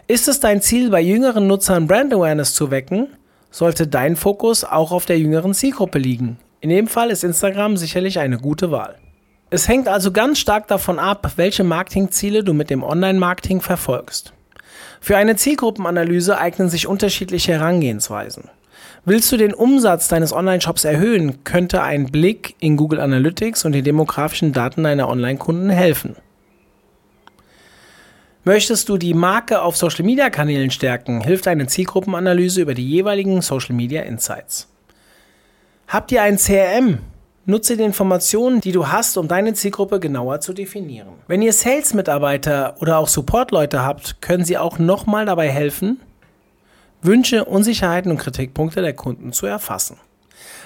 Ist 0.07 0.27
es 0.27 0.39
dein 0.39 0.61
Ziel, 0.61 0.89
bei 0.89 1.01
jüngeren 1.01 1.47
Nutzern 1.47 1.87
Brand 1.87 2.13
Awareness 2.13 2.55
zu 2.55 2.71
wecken, 2.71 3.09
sollte 3.51 3.87
dein 3.87 4.15
Fokus 4.15 4.63
auch 4.63 4.91
auf 4.91 5.05
der 5.05 5.19
jüngeren 5.19 5.53
Zielgruppe 5.53 5.99
liegen. 5.99 6.37
In 6.61 6.69
dem 6.69 6.87
Fall 6.87 7.11
ist 7.11 7.23
Instagram 7.23 7.77
sicherlich 7.77 8.19
eine 8.19 8.37
gute 8.37 8.71
Wahl. 8.71 8.95
Es 9.53 9.67
hängt 9.67 9.87
also 9.87 10.11
ganz 10.11 10.39
stark 10.39 10.67
davon 10.67 10.97
ab, 10.97 11.33
welche 11.35 11.63
Marketingziele 11.63 12.43
du 12.43 12.55
mit 12.55 12.71
dem 12.71 12.81
Online-Marketing 12.81 13.61
verfolgst. 13.61 14.33
Für 14.99 15.15
eine 15.15 15.35
Zielgruppenanalyse 15.35 16.39
eignen 16.39 16.69
sich 16.69 16.87
unterschiedliche 16.87 17.51
Herangehensweisen. 17.51 18.49
Willst 19.05 19.31
du 19.31 19.37
den 19.37 19.53
Umsatz 19.53 20.07
deines 20.07 20.33
Online-Shops 20.33 20.85
erhöhen, 20.85 21.43
könnte 21.43 21.83
ein 21.83 22.07
Blick 22.07 22.55
in 22.61 22.77
Google 22.77 22.99
Analytics 22.99 23.63
und 23.63 23.73
die 23.73 23.83
demografischen 23.83 24.53
Daten 24.53 24.81
deiner 24.81 25.07
Online-Kunden 25.07 25.69
helfen. 25.69 26.15
Möchtest 28.45 28.89
du 28.89 28.97
die 28.97 29.13
Marke 29.13 29.61
auf 29.61 29.77
Social-Media-Kanälen 29.77 30.71
stärken, 30.71 31.21
hilft 31.21 31.47
eine 31.47 31.67
Zielgruppenanalyse 31.67 32.59
über 32.59 32.73
die 32.73 32.89
jeweiligen 32.89 33.43
Social-Media 33.43 34.01
Insights. 34.01 34.67
Habt 35.87 36.11
ihr 36.11 36.23
ein 36.23 36.37
CRM? 36.37 37.12
Nutze 37.45 37.75
die 37.75 37.83
Informationen, 37.83 38.61
die 38.61 38.71
du 38.71 38.87
hast, 38.87 39.17
um 39.17 39.27
deine 39.27 39.53
Zielgruppe 39.53 39.99
genauer 39.99 40.39
zu 40.39 40.53
definieren. 40.53 41.09
Wenn 41.27 41.41
ihr 41.41 41.51
Sales-Mitarbeiter 41.51 42.77
oder 42.79 42.99
auch 42.99 43.09
Support-Leute 43.09 43.83
habt, 43.83 44.21
können 44.21 44.45
sie 44.45 44.57
auch 44.57 44.79
nochmal 44.79 45.25
dabei 45.25 45.49
helfen, 45.49 45.99
Wünsche, 47.01 47.43
Unsicherheiten 47.43 48.11
und 48.11 48.17
Kritikpunkte 48.17 48.81
der 48.81 48.93
Kunden 48.93 49.33
zu 49.33 49.45
erfassen. 49.45 49.97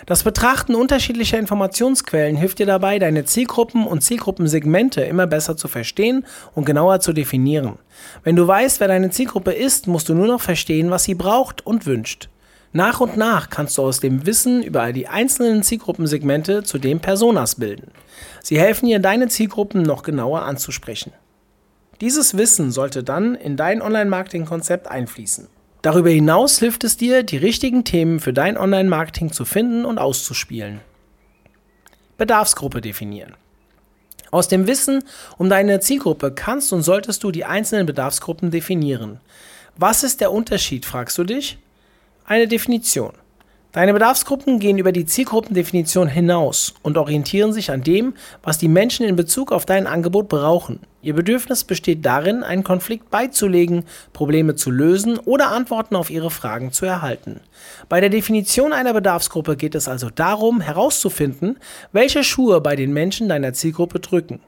Das 0.06 0.22
Betrachten 0.22 0.76
unterschiedlicher 0.76 1.40
Informationsquellen 1.40 2.36
hilft 2.36 2.60
dir 2.60 2.68
dabei, 2.68 3.00
deine 3.00 3.26
Zielgruppen 3.26 3.88
und 3.88 4.04
Zielgruppensegmente 4.04 5.02
immer 5.02 5.26
besser 5.26 5.58
zu 5.58 5.68
verstehen 5.68 6.28
und 6.54 6.66
genauer 6.66 7.00
zu 7.00 7.12
definieren. 7.12 7.80
Wenn 8.24 8.36
du 8.36 8.48
weißt, 8.48 8.80
wer 8.80 8.88
deine 8.88 9.10
Zielgruppe 9.10 9.52
ist, 9.52 9.88
musst 9.88 10.10
du 10.10 10.14
nur 10.14 10.28
noch 10.28 10.42
verstehen, 10.42 10.92
was 10.92 11.06
sie 11.06 11.16
braucht 11.16 11.66
und 11.66 11.88
wünscht. 11.88 12.30
Nach 12.74 13.00
und 13.00 13.18
nach 13.18 13.50
kannst 13.50 13.78
du 13.78 13.84
aus 13.84 14.00
dem 14.00 14.26
Wissen 14.26 14.62
über 14.62 14.92
die 14.92 15.08
einzelnen 15.08 15.64
Zielgruppensegmente 15.64 16.64
zu 16.64 16.78
den 16.78 17.00
Personas 17.00 17.56
bilden. 17.56 17.92
Sie 18.44 18.60
helfen 18.60 18.88
dir, 18.88 19.00
deine 19.00 19.30
Zielgruppen 19.30 19.82
noch 19.82 20.04
genauer 20.04 20.44
anzusprechen. 20.44 21.14
Dieses 22.02 22.38
Wissen 22.38 22.72
sollte 22.72 23.04
dann 23.04 23.36
in 23.36 23.58
dein 23.58 23.82
Online-Marketing-Konzept 23.82 24.88
einfließen. 24.88 25.48
Darüber 25.82 26.10
hinaus 26.10 26.60
hilft 26.60 26.84
es 26.84 26.98
dir, 26.98 27.24
die 27.24 27.38
richtigen 27.38 27.84
Themen 27.84 28.20
für 28.20 28.34
dein 28.34 28.58
Online-Marketing 28.58 29.32
zu 29.32 29.46
finden 29.46 29.86
und 29.86 29.98
auszuspielen. 29.98 30.82
Bedarfsgruppe 32.18 32.82
definieren. 32.82 33.34
Aus 34.30 34.48
dem 34.48 34.68
Wissen 34.68 35.04
um 35.38 35.50
deine 35.50 35.80
Zielgruppe 35.80 36.32
kannst 36.32 36.74
und 36.74 36.84
solltest 36.84 37.24
du 37.24 37.32
die 37.32 37.46
einzelnen 37.46 37.86
Bedarfsgruppen 37.86 38.52
definieren. 38.52 39.20
Was 39.78 40.04
ist 40.04 40.20
der 40.20 40.32
Unterschied, 40.32 40.86
fragst 40.86 41.18
du 41.18 41.24
dich? 41.24 41.58
Eine 42.30 42.50
Definition. 42.50 43.14
Deine 43.72 43.94
Bedarfsgruppen 43.94 44.60
gehen 44.60 44.78
über 44.78 44.92
die 44.92 45.06
Zielgruppendefinition 45.06 46.10
hinaus 46.10 46.74
und 46.84 46.98
orientieren 46.98 47.54
sich 47.54 47.72
an 47.72 47.84
dem, 47.84 48.16
was 48.44 48.58
die 48.58 48.68
Menschen 48.68 49.06
in 49.06 49.16
Bezug 49.16 49.54
auf 49.54 49.66
dein 49.66 49.88
Angebot 49.88 50.28
brauchen. 50.28 50.82
Ihr 51.02 51.14
Bedürfnis 51.14 51.64
besteht 51.64 52.06
darin, 52.06 52.44
einen 52.44 52.66
Konflikt 52.66 53.10
beizulegen, 53.10 53.86
Probleme 54.12 54.56
zu 54.56 54.72
lösen 54.72 55.20
oder 55.20 55.52
Antworten 55.52 55.96
auf 55.96 56.10
ihre 56.10 56.30
Fragen 56.30 56.74
zu 56.74 56.86
erhalten. 56.86 57.40
Bei 57.88 58.02
der 58.02 58.10
Definition 58.10 58.74
einer 58.74 58.92
Bedarfsgruppe 58.92 59.56
geht 59.56 59.74
es 59.74 59.88
also 59.88 60.10
darum, 60.10 60.60
herauszufinden, 60.60 61.58
welche 61.94 62.26
Schuhe 62.26 62.60
bei 62.60 62.76
den 62.76 62.92
Menschen 62.92 63.30
deiner 63.30 63.54
Zielgruppe 63.54 64.02
drücken. 64.02 64.42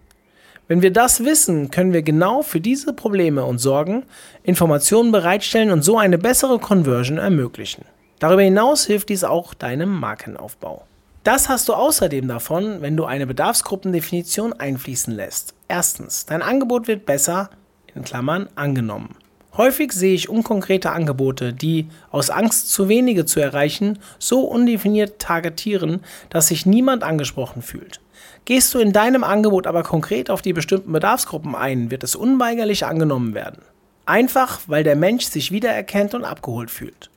Wenn 0.69 0.83
wir 0.83 0.93
das 0.93 1.25
wissen, 1.25 1.71
können 1.71 1.93
wir 1.93 2.03
genau 2.03 2.43
für 2.43 2.61
diese 2.61 2.93
Probleme 2.93 3.43
und 3.43 3.57
Sorgen 3.57 4.03
Informationen 4.43 5.11
bereitstellen 5.11 5.71
und 5.71 5.81
so 5.81 5.97
eine 5.97 6.19
bessere 6.19 6.59
Conversion 6.59 7.17
ermöglichen. 7.17 7.85
Darüber 8.19 8.43
hinaus 8.43 8.85
hilft 8.85 9.09
dies 9.09 9.23
auch 9.23 9.55
deinem 9.55 9.89
Markenaufbau. 9.89 10.83
Das 11.23 11.49
hast 11.49 11.69
du 11.69 11.73
außerdem 11.73 12.27
davon, 12.27 12.83
wenn 12.83 12.95
du 12.95 13.05
eine 13.05 13.25
Bedarfsgruppendefinition 13.25 14.53
einfließen 14.53 15.11
lässt. 15.11 15.55
Erstens, 15.67 16.27
dein 16.27 16.43
Angebot 16.43 16.87
wird 16.87 17.07
besser, 17.07 17.49
in 17.95 18.03
Klammern, 18.03 18.47
angenommen. 18.53 19.15
Häufig 19.57 19.91
sehe 19.91 20.13
ich 20.13 20.29
unkonkrete 20.29 20.91
Angebote, 20.91 21.51
die 21.51 21.87
aus 22.11 22.29
Angst 22.29 22.71
zu 22.71 22.87
wenige 22.87 23.25
zu 23.25 23.39
erreichen, 23.39 23.97
so 24.19 24.41
undefiniert 24.41 25.17
targetieren, 25.17 26.01
dass 26.29 26.49
sich 26.49 26.67
niemand 26.67 27.01
angesprochen 27.01 27.63
fühlt. 27.63 27.99
Gehst 28.45 28.73
du 28.73 28.79
in 28.79 28.93
deinem 28.93 29.23
Angebot 29.23 29.67
aber 29.67 29.83
konkret 29.83 30.29
auf 30.29 30.41
die 30.41 30.53
bestimmten 30.53 30.91
Bedarfsgruppen 30.91 31.55
ein, 31.55 31.91
wird 31.91 32.03
es 32.03 32.15
unweigerlich 32.15 32.85
angenommen 32.85 33.33
werden. 33.33 33.61
Einfach, 34.05 34.61
weil 34.67 34.83
der 34.83 34.95
Mensch 34.95 35.25
sich 35.25 35.51
wiedererkennt 35.51 36.15
und 36.15 36.25
abgeholt 36.25 36.71
fühlt. 36.71 37.09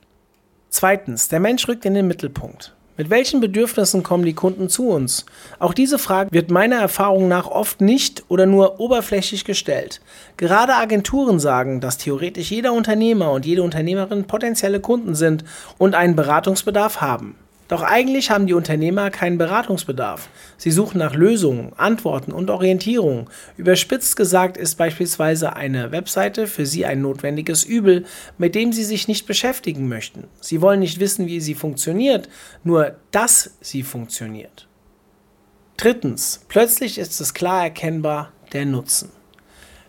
Zweitens, 0.69 1.27
der 1.27 1.39
Mensch 1.39 1.67
rückt 1.67 1.85
in 1.85 1.93
den 1.93 2.07
Mittelpunkt. 2.07 2.75
Mit 2.95 3.09
welchen 3.09 3.41
Bedürfnissen 3.41 4.03
kommen 4.03 4.23
die 4.23 4.35
Kunden 4.35 4.69
zu 4.69 4.89
uns? 4.89 5.25
Auch 5.57 5.73
diese 5.73 5.97
Frage 5.97 6.31
wird 6.31 6.51
meiner 6.51 6.75
Erfahrung 6.75 7.27
nach 7.27 7.47
oft 7.47 7.81
nicht 7.81 8.23
oder 8.27 8.45
nur 8.45 8.79
oberflächlich 8.79 9.45
gestellt. 9.45 9.99
Gerade 10.37 10.75
Agenturen 10.75 11.39
sagen, 11.39 11.81
dass 11.81 11.97
theoretisch 11.97 12.51
jeder 12.51 12.73
Unternehmer 12.73 13.31
und 13.31 13.47
jede 13.47 13.63
Unternehmerin 13.63 14.25
potenzielle 14.25 14.79
Kunden 14.79 15.15
sind 15.15 15.43
und 15.79 15.95
einen 15.95 16.15
Beratungsbedarf 16.15 17.01
haben. 17.01 17.35
Doch 17.73 17.81
eigentlich 17.81 18.29
haben 18.29 18.45
die 18.45 18.53
Unternehmer 18.53 19.09
keinen 19.09 19.39
Beratungsbedarf. 19.39 20.29
Sie 20.57 20.69
suchen 20.69 20.99
nach 20.99 21.15
Lösungen, 21.15 21.73
Antworten 21.75 22.31
und 22.31 22.51
Orientierung. 22.51 23.31
Überspitzt 23.57 24.15
gesagt 24.15 24.57
ist 24.57 24.75
beispielsweise 24.75 25.55
eine 25.55 25.91
Webseite 25.91 26.45
für 26.45 26.67
sie 26.67 26.85
ein 26.85 27.01
notwendiges 27.01 27.63
Übel, 27.63 28.05
mit 28.37 28.53
dem 28.53 28.73
sie 28.73 28.83
sich 28.83 29.07
nicht 29.07 29.25
beschäftigen 29.25 29.87
möchten. 29.87 30.25
Sie 30.39 30.61
wollen 30.61 30.81
nicht 30.81 30.99
wissen, 30.99 31.25
wie 31.25 31.41
sie 31.41 31.55
funktioniert, 31.55 32.29
nur 32.63 32.95
dass 33.09 33.55
sie 33.59 33.81
funktioniert. 33.81 34.67
Drittens, 35.75 36.45
plötzlich 36.49 36.99
ist 36.99 37.19
es 37.21 37.33
klar 37.33 37.63
erkennbar 37.63 38.33
der 38.53 38.67
Nutzen. 38.67 39.09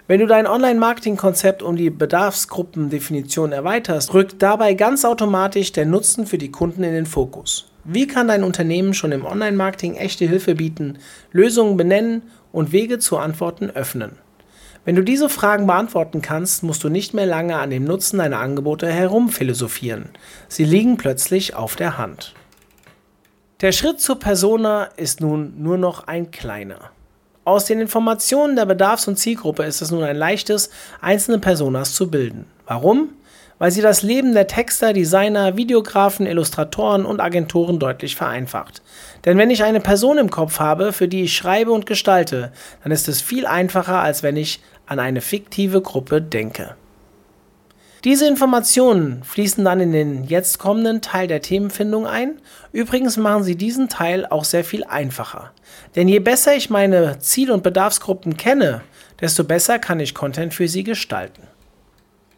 Wenn 0.07 0.21
du 0.21 0.27
dein 0.27 0.47
Online-Marketing-Konzept 0.47 1.63
um 1.63 1.77
die 1.77 1.91
Bedarfsgruppendefinition 1.91 3.53
erweiterst, 3.53 4.15
rückt 4.15 4.37
dabei 4.43 4.73
ganz 4.73 5.05
automatisch 5.05 5.73
der 5.73 5.85
Nutzen 5.85 6.27
für 6.27 6.39
die 6.39 6.51
Kunden 6.51 6.83
in 6.83 6.95
den 6.95 7.05
Fokus. 7.05 7.71
Wie 7.85 8.07
kann 8.07 8.29
dein 8.29 8.45
Unternehmen 8.45 8.95
schon 8.95 9.13
im 9.13 9.27
Online-Marketing 9.27 9.97
echte 9.97 10.27
Hilfe 10.27 10.55
bieten, 10.55 10.99
Lösungen 11.33 11.77
benennen 11.77 12.23
und 12.51 12.73
Wege 12.73 12.99
zu 12.99 13.19
Antworten 13.19 13.71
öffnen? 13.71 14.13
Wenn 14.87 14.97
du 14.97 15.03
diese 15.03 15.29
Fragen 15.29 15.67
beantworten 15.67 16.23
kannst, 16.23 16.63
musst 16.63 16.83
du 16.83 16.89
nicht 16.89 17.13
mehr 17.13 17.27
lange 17.27 17.57
an 17.57 17.71
dem 17.71 17.85
Nutzen 17.85 18.19
deiner 18.19 18.39
Angebote 18.39 18.87
herumphilosophieren. 18.87 20.11
Sie 20.49 20.65
liegen 20.65 20.97
plötzlich 20.97 21.55
auf 21.55 21.77
der 21.77 21.99
Hand. 21.99 22.35
Der 23.61 23.73
Schritt 23.73 24.01
zur 24.01 24.19
Persona 24.19 24.85
ist 24.97 25.21
nun 25.21 25.63
nur 25.63 25.79
noch 25.79 26.07
ein 26.07 26.31
kleiner. 26.31 26.91
Aus 27.45 27.67
den 27.67 27.81
Informationen 27.81 28.57
der 28.57 28.67
Bedarfs- 28.67 29.09
und 29.09 29.19
Zielgruppe 29.19 29.65
ist 29.65 29.83
es 29.83 29.91
nun 29.91 30.03
ein 30.03 30.17
leichtes, 30.17 30.71
einzelne 31.03 31.39
Personas 31.39 31.95
zu 31.95 32.11
bilden. 32.11 32.47
Warum? 32.67 33.11
Weil 33.59 33.71
sie 33.71 33.83
das 33.83 34.03
Leben 34.03 34.35
der 34.35 34.47
Texter, 34.47 34.93
Designer, 34.93 35.57
Videografen, 35.57 36.27
Illustratoren 36.27 37.07
und 37.07 37.21
Agenturen 37.21 37.79
deutlich 37.79 38.17
vereinfacht. 38.17 38.83
Denn 39.25 39.39
wenn 39.39 39.51
ich 39.51 39.63
eine 39.65 39.81
Person 39.81 40.19
im 40.19 40.31
Kopf 40.31 40.59
habe, 40.59 40.93
für 40.93 41.09
die 41.09 41.23
ich 41.23 41.37
schreibe 41.37 41.71
und 41.71 41.87
gestalte, 41.87 42.53
dann 42.83 42.93
ist 42.93 43.09
es 43.09 43.23
viel 43.23 43.47
einfacher, 43.47 44.01
als 44.01 44.23
wenn 44.23 44.37
ich 44.37 44.61
an 44.87 44.99
eine 44.99 45.21
fiktive 45.21 45.81
Gruppe 45.81 46.21
denke. 46.21 46.75
Diese 48.05 48.29
Informationen 48.29 49.23
fließen 49.25 49.65
dann 49.65 49.81
in 49.81 49.93
den 49.93 50.25
jetzt 50.25 50.59
kommenden 50.59 51.01
Teil 51.01 51.27
der 51.27 51.41
Themenfindung 51.41 52.07
ein. 52.07 52.39
Übrigens 52.71 53.17
machen 53.17 53.45
sie 53.45 53.57
diesen 53.57 53.89
Teil 53.89 54.27
auch 54.27 54.45
sehr 54.45 54.63
viel 54.63 54.85
einfacher. 54.85 55.53
Denn 55.97 56.07
je 56.07 56.19
besser 56.19 56.55
ich 56.55 56.69
meine 56.69 57.19
Ziel- 57.21 57.51
und 57.51 57.63
Bedarfsgruppen 57.63 58.37
kenne, 58.37 58.83
desto 59.23 59.43
besser 59.43 59.79
kann 59.79 60.01
ich 60.01 60.15
Content 60.15 60.53
für 60.53 60.69
sie 60.69 60.85
gestalten. 60.85 61.45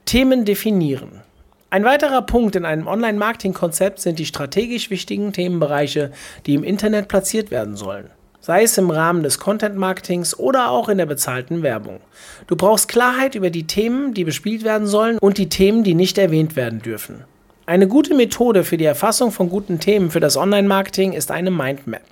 Themen 0.06 0.44
definieren. 0.44 1.20
Ein 1.68 1.84
weiterer 1.84 2.22
Punkt 2.22 2.56
in 2.56 2.64
einem 2.64 2.86
Online-Marketing-Konzept 2.86 4.00
sind 4.00 4.18
die 4.18 4.25
strategisch 4.25 4.88
wichtigen 4.88 5.32
Themenbereiche, 5.32 6.12
die 6.46 6.54
im 6.54 6.64
Internet 6.64 7.08
platziert 7.08 7.50
werden 7.50 7.76
sollen 7.76 8.08
sei 8.46 8.62
es 8.62 8.78
im 8.78 8.90
Rahmen 8.90 9.25
des 9.25 9.40
Content-Marketings 9.40 10.38
oder 10.38 10.70
auch 10.70 10.88
in 10.88 10.98
der 10.98 11.06
bezahlten 11.06 11.64
Werbung. 11.64 11.98
Du 12.46 12.54
brauchst 12.54 12.86
Klarheit 12.86 13.34
über 13.34 13.50
die 13.50 13.66
Themen, 13.66 14.14
die 14.14 14.22
bespielt 14.22 14.62
werden 14.62 14.86
sollen 14.86 15.18
und 15.18 15.36
die 15.36 15.48
Themen, 15.48 15.82
die 15.82 15.94
nicht 15.94 16.16
erwähnt 16.16 16.54
werden 16.54 16.80
dürfen. 16.80 17.25
Eine 17.66 17.88
gute 17.88 18.14
Methode 18.14 18.62
für 18.62 18.76
die 18.76 18.84
Erfassung 18.84 19.32
von 19.32 19.48
guten 19.48 19.80
Themen 19.80 20.12
für 20.12 20.20
das 20.20 20.36
Online-Marketing 20.36 21.12
ist 21.12 21.32
eine 21.32 21.50
Mindmap. 21.50 22.04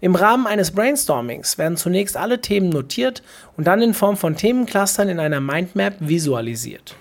Im 0.00 0.14
Rahmen 0.14 0.46
eines 0.46 0.72
Brainstormings 0.72 1.58
werden 1.58 1.76
zunächst 1.76 2.16
alle 2.16 2.40
Themen 2.40 2.68
notiert 2.68 3.22
und 3.56 3.66
dann 3.66 3.82
in 3.82 3.94
Form 3.94 4.16
von 4.16 4.36
Themenclustern 4.36 5.08
in 5.08 5.20
einer 5.20 5.40
Mindmap 5.40 5.94
visualisiert. 6.00 6.96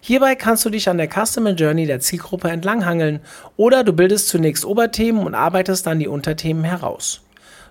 Hierbei 0.00 0.36
kannst 0.36 0.64
du 0.64 0.70
dich 0.70 0.88
an 0.88 0.98
der 0.98 1.08
Customer 1.08 1.50
Journey 1.50 1.86
der 1.86 2.00
Zielgruppe 2.00 2.48
entlanghangeln 2.48 3.20
oder 3.56 3.82
du 3.82 3.92
bildest 3.92 4.28
zunächst 4.28 4.64
Oberthemen 4.64 5.26
und 5.26 5.34
arbeitest 5.34 5.86
dann 5.86 5.98
die 5.98 6.08
Unterthemen 6.08 6.64
heraus. 6.64 7.22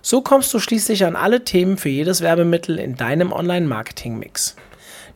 So 0.02 0.20
kommst 0.20 0.52
du 0.54 0.58
schließlich 0.58 1.04
an 1.04 1.16
alle 1.16 1.44
Themen 1.44 1.76
für 1.76 1.88
jedes 1.88 2.20
Werbemittel 2.20 2.78
in 2.78 2.96
deinem 2.96 3.32
Online-Marketing-Mix. 3.32 4.56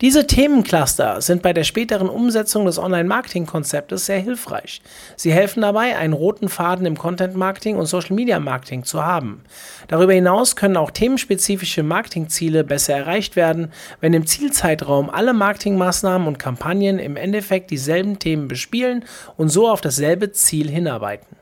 Diese 0.03 0.27
Themencluster 0.27 1.21
sind 1.21 1.43
bei 1.43 1.53
der 1.53 1.63
späteren 1.63 2.09
Umsetzung 2.09 2.67
des 2.67 2.77
Online-Marketing-Konzeptes 2.77 4.07
sehr 4.07 4.19
hilfreich. 4.19 4.83
Sie 5.15 5.33
helfen 5.33 5.61
dabei, 5.61 5.97
einen 5.97 6.13
roten 6.13 6.49
Faden 6.49 6.87
im 6.87 6.99
Content-Marketing 6.99 7.77
und 7.77 7.87
Social-Media-Marketing 7.87 8.83
zu 8.83 9.05
haben. 9.05 9.45
Darüber 9.87 10.13
hinaus 10.13 10.57
können 10.57 10.77
auch 10.77 10.91
themenspezifische 10.91 11.85
Marketingziele 11.85 12.65
besser 12.65 12.95
erreicht 12.95 13.37
werden, 13.37 13.71
wenn 14.01 14.13
im 14.13 14.27
Zielzeitraum 14.27 15.09
alle 15.09 15.35
Marketingmaßnahmen 15.35 16.27
und 16.27 16.41
Kampagnen 16.41 16.99
im 16.99 17.17
Endeffekt 17.17 17.71
dieselben 17.71 18.19
Themen 18.19 18.49
bespielen 18.49 19.05
und 19.37 19.51
so 19.51 19.69
auf 19.69 19.83
dasselbe 19.83 20.33
Ziel 20.33 20.69
hinarbeiten. 20.69 21.37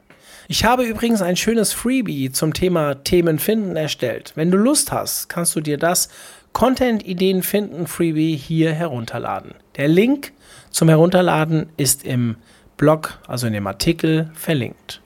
Ich 0.53 0.65
habe 0.65 0.83
übrigens 0.83 1.23
ein 1.23 1.37
schönes 1.37 1.73
Freebie 1.73 2.33
zum 2.33 2.53
Thema 2.53 3.05
Themen 3.05 3.39
finden 3.39 3.77
erstellt. 3.77 4.33
Wenn 4.35 4.51
du 4.51 4.59
Lust 4.59 4.91
hast, 4.91 5.29
kannst 5.29 5.55
du 5.55 5.61
dir 5.61 5.79
das 5.79 6.09
Content-Ideen 6.53 7.43
finden 7.43 7.87
Freebie 7.87 8.37
hier 8.37 8.73
herunterladen. 8.73 9.55
Der 9.77 9.89
Link 9.89 10.33
zum 10.71 10.89
Herunterladen 10.89 11.71
ist 11.77 12.05
im 12.05 12.37
Blog, 12.77 13.19
also 13.27 13.47
in 13.47 13.53
dem 13.53 13.67
Artikel, 13.67 14.31
verlinkt. 14.35 15.01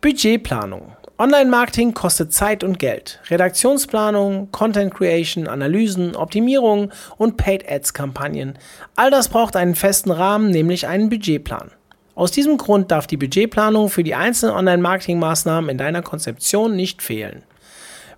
Budgetplanung. 0.00 0.96
Online-Marketing 1.18 1.94
kostet 1.94 2.32
Zeit 2.32 2.64
und 2.64 2.80
Geld. 2.80 3.20
Redaktionsplanung, 3.28 4.50
Content 4.50 4.92
Creation, 4.92 5.46
Analysen, 5.46 6.16
Optimierung 6.16 6.90
und 7.16 7.36
Paid 7.36 7.70
Ads-Kampagnen. 7.70 8.58
All 8.96 9.10
das 9.10 9.28
braucht 9.28 9.54
einen 9.54 9.76
festen 9.76 10.10
Rahmen, 10.10 10.50
nämlich 10.50 10.88
einen 10.88 11.10
Budgetplan. 11.10 11.70
Aus 12.14 12.32
diesem 12.32 12.58
Grund 12.58 12.90
darf 12.90 13.06
die 13.06 13.16
Budgetplanung 13.16 13.88
für 13.88 14.02
die 14.02 14.14
einzelnen 14.14 14.56
Online-Marketing-Maßnahmen 14.56 15.70
in 15.70 15.78
deiner 15.78 16.02
Konzeption 16.02 16.74
nicht 16.74 17.02
fehlen. 17.02 17.44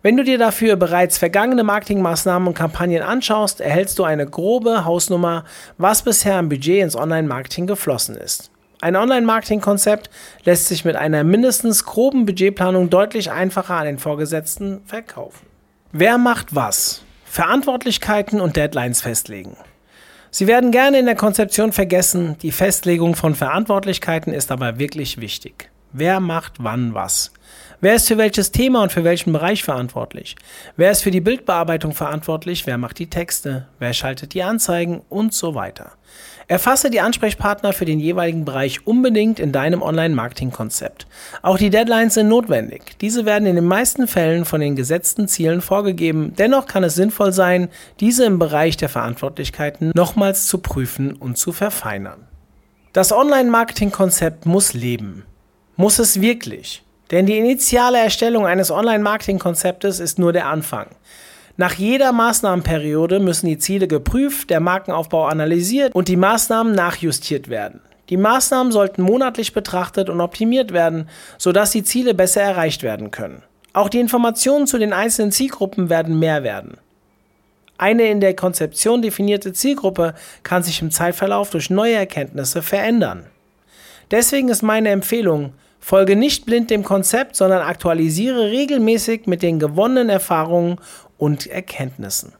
Wenn 0.04 0.18
du 0.18 0.22
dir 0.22 0.36
dafür 0.36 0.76
bereits 0.76 1.16
vergangene 1.16 1.64
Marketingmaßnahmen 1.64 2.48
und 2.48 2.52
Kampagnen 2.52 3.00
anschaust, 3.00 3.62
erhältst 3.62 3.98
du 3.98 4.04
eine 4.04 4.26
grobe 4.26 4.84
Hausnummer, 4.84 5.44
was 5.78 6.02
bisher 6.02 6.36
am 6.36 6.50
Budget 6.50 6.82
ins 6.82 6.94
Online-Marketing 6.94 7.66
geflossen 7.66 8.14
ist. 8.14 8.50
Ein 8.82 8.96
Online-Marketing-Konzept 8.96 10.10
lässt 10.44 10.68
sich 10.68 10.84
mit 10.84 10.94
einer 10.94 11.24
mindestens 11.24 11.86
groben 11.86 12.26
Budgetplanung 12.26 12.90
deutlich 12.90 13.30
einfacher 13.30 13.76
an 13.76 13.86
den 13.86 13.98
Vorgesetzten 13.98 14.82
verkaufen. 14.84 15.46
Wer 15.92 16.18
macht 16.18 16.54
was? 16.54 17.00
Verantwortlichkeiten 17.24 18.42
und 18.42 18.56
Deadlines 18.56 19.00
festlegen. 19.00 19.56
Sie 20.30 20.46
werden 20.46 20.70
gerne 20.70 20.98
in 20.98 21.06
der 21.06 21.16
Konzeption 21.16 21.72
vergessen, 21.72 22.36
die 22.42 22.52
Festlegung 22.52 23.14
von 23.14 23.34
Verantwortlichkeiten 23.34 24.34
ist 24.34 24.52
aber 24.52 24.78
wirklich 24.78 25.22
wichtig. 25.22 25.70
Wer 25.94 26.20
macht 26.20 26.56
wann 26.58 26.92
was? 26.92 27.32
Wer 27.84 27.96
ist 27.96 28.08
für 28.08 28.16
welches 28.16 28.50
Thema 28.50 28.82
und 28.82 28.92
für 28.92 29.04
welchen 29.04 29.34
Bereich 29.34 29.62
verantwortlich? 29.62 30.36
Wer 30.74 30.90
ist 30.90 31.02
für 31.02 31.10
die 31.10 31.20
Bildbearbeitung 31.20 31.92
verantwortlich? 31.92 32.66
Wer 32.66 32.78
macht 32.78 32.98
die 32.98 33.10
Texte? 33.10 33.66
Wer 33.78 33.92
schaltet 33.92 34.32
die 34.32 34.42
Anzeigen? 34.42 35.02
Und 35.10 35.34
so 35.34 35.54
weiter. 35.54 35.92
Erfasse 36.48 36.88
die 36.88 37.02
Ansprechpartner 37.02 37.74
für 37.74 37.84
den 37.84 38.00
jeweiligen 38.00 38.46
Bereich 38.46 38.86
unbedingt 38.86 39.38
in 39.38 39.52
deinem 39.52 39.82
Online-Marketing-Konzept. 39.82 41.06
Auch 41.42 41.58
die 41.58 41.68
Deadlines 41.68 42.14
sind 42.14 42.28
notwendig. 42.28 42.96
Diese 43.02 43.26
werden 43.26 43.46
in 43.46 43.56
den 43.56 43.66
meisten 43.66 44.08
Fällen 44.08 44.46
von 44.46 44.62
den 44.62 44.76
gesetzten 44.76 45.28
Zielen 45.28 45.60
vorgegeben. 45.60 46.32
Dennoch 46.38 46.66
kann 46.66 46.84
es 46.84 46.94
sinnvoll 46.94 47.34
sein, 47.34 47.68
diese 48.00 48.24
im 48.24 48.38
Bereich 48.38 48.78
der 48.78 48.88
Verantwortlichkeiten 48.88 49.92
nochmals 49.94 50.46
zu 50.46 50.56
prüfen 50.56 51.12
und 51.12 51.36
zu 51.36 51.52
verfeinern. 51.52 52.26
Das 52.94 53.12
Online-Marketing-Konzept 53.12 54.46
muss 54.46 54.72
leben. 54.72 55.26
Muss 55.76 55.98
es 55.98 56.22
wirklich? 56.22 56.80
Denn 57.10 57.26
die 57.26 57.38
initiale 57.38 57.98
Erstellung 57.98 58.46
eines 58.46 58.70
Online-Marketing-Konzeptes 58.70 60.00
ist 60.00 60.18
nur 60.18 60.32
der 60.32 60.46
Anfang. 60.46 60.86
Nach 61.56 61.74
jeder 61.74 62.12
Maßnahmenperiode 62.12 63.20
müssen 63.20 63.46
die 63.46 63.58
Ziele 63.58 63.86
geprüft, 63.86 64.50
der 64.50 64.60
Markenaufbau 64.60 65.26
analysiert 65.26 65.94
und 65.94 66.08
die 66.08 66.16
Maßnahmen 66.16 66.74
nachjustiert 66.74 67.48
werden. 67.48 67.80
Die 68.10 68.16
Maßnahmen 68.16 68.72
sollten 68.72 69.02
monatlich 69.02 69.52
betrachtet 69.52 70.10
und 70.10 70.20
optimiert 70.20 70.72
werden, 70.72 71.08
sodass 71.38 71.70
die 71.70 71.84
Ziele 71.84 72.14
besser 72.14 72.42
erreicht 72.42 72.82
werden 72.82 73.10
können. 73.10 73.42
Auch 73.72 73.88
die 73.88 74.00
Informationen 74.00 74.66
zu 74.66 74.78
den 74.78 74.92
einzelnen 74.92 75.32
Zielgruppen 75.32 75.90
werden 75.90 76.18
mehr 76.18 76.42
werden. 76.42 76.78
Eine 77.78 78.08
in 78.08 78.20
der 78.20 78.34
Konzeption 78.34 79.02
definierte 79.02 79.52
Zielgruppe 79.52 80.14
kann 80.42 80.62
sich 80.62 80.80
im 80.80 80.90
Zeitverlauf 80.90 81.50
durch 81.50 81.70
neue 81.70 81.94
Erkenntnisse 81.94 82.62
verändern. 82.62 83.26
Deswegen 84.10 84.48
ist 84.48 84.62
meine 84.62 84.90
Empfehlung, 84.90 85.54
folge 85.84 86.16
nicht 86.16 86.46
blind 86.46 86.70
dem 86.70 86.82
Konzept, 86.82 87.36
sondern 87.36 87.60
aktualisiere 87.60 88.50
regelmäßig 88.50 89.26
mit 89.26 89.42
den 89.42 89.58
gewonnenen 89.58 90.08
Erfahrungen 90.08 90.78
und 91.18 91.46
Erkenntnissen. 91.46 92.32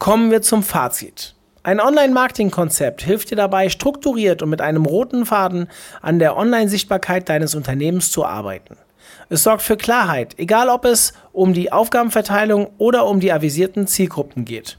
Kommen 0.00 0.32
wir 0.32 0.42
zum 0.42 0.64
Fazit. 0.64 1.36
Ein 1.62 1.78
Online-Marketing-Konzept 1.78 3.02
hilft 3.02 3.30
dir 3.30 3.36
dabei, 3.36 3.68
strukturiert 3.68 4.42
und 4.42 4.50
mit 4.50 4.60
einem 4.60 4.84
roten 4.84 5.26
Faden 5.26 5.68
an 6.02 6.18
der 6.18 6.36
Online-Sichtbarkeit 6.36 7.28
deines 7.28 7.54
Unternehmens 7.54 8.10
zu 8.10 8.24
arbeiten. 8.24 8.76
Es 9.28 9.44
sorgt 9.44 9.62
für 9.62 9.76
Klarheit, 9.76 10.34
egal 10.36 10.68
ob 10.68 10.86
es 10.86 11.12
um 11.32 11.54
die 11.54 11.70
Aufgabenverteilung 11.70 12.70
oder 12.78 13.06
um 13.06 13.20
die 13.20 13.32
avisierten 13.32 13.86
Zielgruppen 13.86 14.44
geht. 14.44 14.76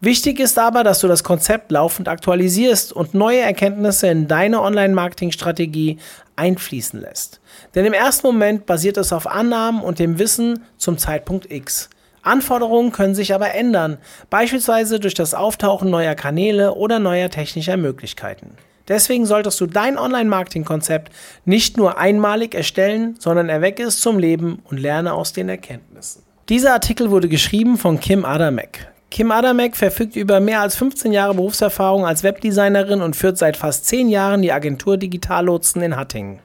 Wichtig 0.00 0.38
ist 0.38 0.58
aber, 0.58 0.84
dass 0.84 1.00
du 1.00 1.08
das 1.08 1.24
Konzept 1.24 1.72
laufend 1.72 2.08
aktualisierst 2.08 2.92
und 2.92 3.14
neue 3.14 3.40
Erkenntnisse 3.40 4.08
in 4.08 4.28
deine 4.28 4.60
Online-Marketing-Strategie 4.60 5.98
einfließen 6.36 7.00
lässt. 7.00 7.40
Denn 7.74 7.86
im 7.86 7.92
ersten 7.92 8.26
Moment 8.26 8.66
basiert 8.66 8.96
es 8.96 9.12
auf 9.12 9.26
Annahmen 9.26 9.82
und 9.82 9.98
dem 9.98 10.18
Wissen 10.18 10.64
zum 10.76 10.98
Zeitpunkt 10.98 11.50
X. 11.50 11.88
Anforderungen 12.22 12.90
können 12.92 13.14
sich 13.14 13.34
aber 13.34 13.54
ändern, 13.54 13.98
beispielsweise 14.30 14.98
durch 14.98 15.14
das 15.14 15.34
Auftauchen 15.34 15.90
neuer 15.90 16.14
Kanäle 16.14 16.74
oder 16.74 16.98
neuer 16.98 17.30
technischer 17.30 17.76
Möglichkeiten. 17.76 18.56
Deswegen 18.88 19.24
solltest 19.24 19.60
du 19.60 19.66
dein 19.66 19.98
Online-Marketing-Konzept 19.98 21.12
nicht 21.44 21.76
nur 21.76 21.98
einmalig 21.98 22.54
erstellen, 22.54 23.16
sondern 23.18 23.48
erwecke 23.48 23.82
es 23.82 24.00
zum 24.00 24.18
Leben 24.18 24.60
und 24.64 24.78
lerne 24.78 25.14
aus 25.14 25.32
den 25.32 25.48
Erkenntnissen. 25.48 26.22
Dieser 26.50 26.74
Artikel 26.74 27.10
wurde 27.10 27.28
geschrieben 27.28 27.78
von 27.78 27.98
Kim 28.00 28.24
Adamek. 28.26 28.93
Kim 29.14 29.30
Adamek 29.30 29.76
verfügt 29.76 30.16
über 30.16 30.40
mehr 30.40 30.60
als 30.60 30.74
15 30.74 31.12
Jahre 31.12 31.34
Berufserfahrung 31.34 32.04
als 32.04 32.24
Webdesignerin 32.24 33.00
und 33.00 33.14
führt 33.14 33.38
seit 33.38 33.56
fast 33.56 33.86
10 33.86 34.08
Jahren 34.08 34.42
die 34.42 34.50
Agentur 34.50 34.96
Digitallotsen 34.96 35.82
in 35.82 35.94
Hattingen. 35.94 36.40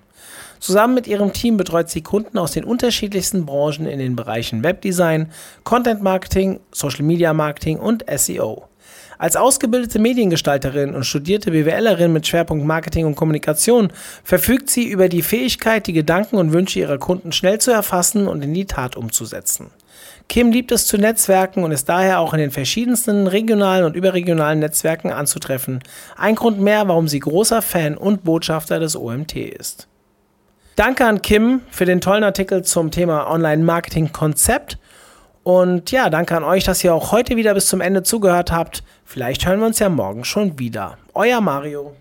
Zusammen 0.59 0.93
mit 0.93 1.07
ihrem 1.07 1.33
Team 1.33 1.57
betreut 1.57 1.89
sie 1.89 2.03
Kunden 2.03 2.37
aus 2.37 2.51
den 2.51 2.63
unterschiedlichsten 2.63 3.47
Branchen 3.47 3.87
in 3.87 3.97
den 3.97 4.15
Bereichen 4.15 4.63
Webdesign, 4.63 5.31
Content 5.63 6.03
Marketing, 6.03 6.59
Social 6.71 7.01
Media 7.01 7.33
Marketing 7.33 7.79
und 7.79 8.05
SEO. 8.07 8.65
Als 9.17 9.35
ausgebildete 9.35 9.97
Mediengestalterin 9.97 10.93
und 10.93 11.07
studierte 11.07 11.49
BWLerin 11.49 12.13
mit 12.13 12.27
Schwerpunkt 12.27 12.67
Marketing 12.67 13.07
und 13.07 13.15
Kommunikation 13.15 13.91
verfügt 14.23 14.69
sie 14.69 14.87
über 14.87 15.09
die 15.09 15.23
Fähigkeit, 15.23 15.87
die 15.87 15.93
Gedanken 15.93 16.35
und 16.35 16.53
Wünsche 16.53 16.77
ihrer 16.77 16.99
Kunden 16.99 17.31
schnell 17.31 17.57
zu 17.57 17.71
erfassen 17.71 18.27
und 18.27 18.43
in 18.43 18.53
die 18.53 18.65
Tat 18.65 18.95
umzusetzen. 18.95 19.71
Kim 20.29 20.51
liebt 20.51 20.71
es 20.71 20.85
zu 20.85 20.99
Netzwerken 20.99 21.63
und 21.63 21.71
ist 21.71 21.89
daher 21.89 22.19
auch 22.19 22.33
in 22.33 22.39
den 22.39 22.51
verschiedensten 22.51 23.25
regionalen 23.25 23.83
und 23.83 23.95
überregionalen 23.95 24.59
Netzwerken 24.59 25.11
anzutreffen. 25.11 25.79
Ein 26.15 26.35
Grund 26.35 26.61
mehr, 26.61 26.87
warum 26.87 27.07
sie 27.07 27.19
großer 27.19 27.63
Fan 27.63 27.97
und 27.97 28.23
Botschafter 28.23 28.79
des 28.79 28.95
OMT 28.95 29.35
ist. 29.35 29.87
Danke 30.75 31.05
an 31.05 31.23
Kim 31.23 31.61
für 31.71 31.85
den 31.85 31.99
tollen 31.99 32.23
Artikel 32.23 32.63
zum 32.63 32.91
Thema 32.91 33.29
Online-Marketing-Konzept. 33.29 34.77
Und 35.41 35.89
ja, 35.89 36.11
danke 36.11 36.37
an 36.37 36.43
euch, 36.43 36.63
dass 36.63 36.83
ihr 36.83 36.93
auch 36.93 37.11
heute 37.11 37.35
wieder 37.35 37.55
bis 37.55 37.65
zum 37.65 37.81
Ende 37.81 38.03
zugehört 38.03 38.51
habt. 38.51 38.83
Vielleicht 39.03 39.47
hören 39.47 39.59
wir 39.59 39.65
uns 39.65 39.79
ja 39.79 39.89
morgen 39.89 40.25
schon 40.25 40.59
wieder. 40.59 40.99
Euer 41.15 41.41
Mario. 41.41 41.95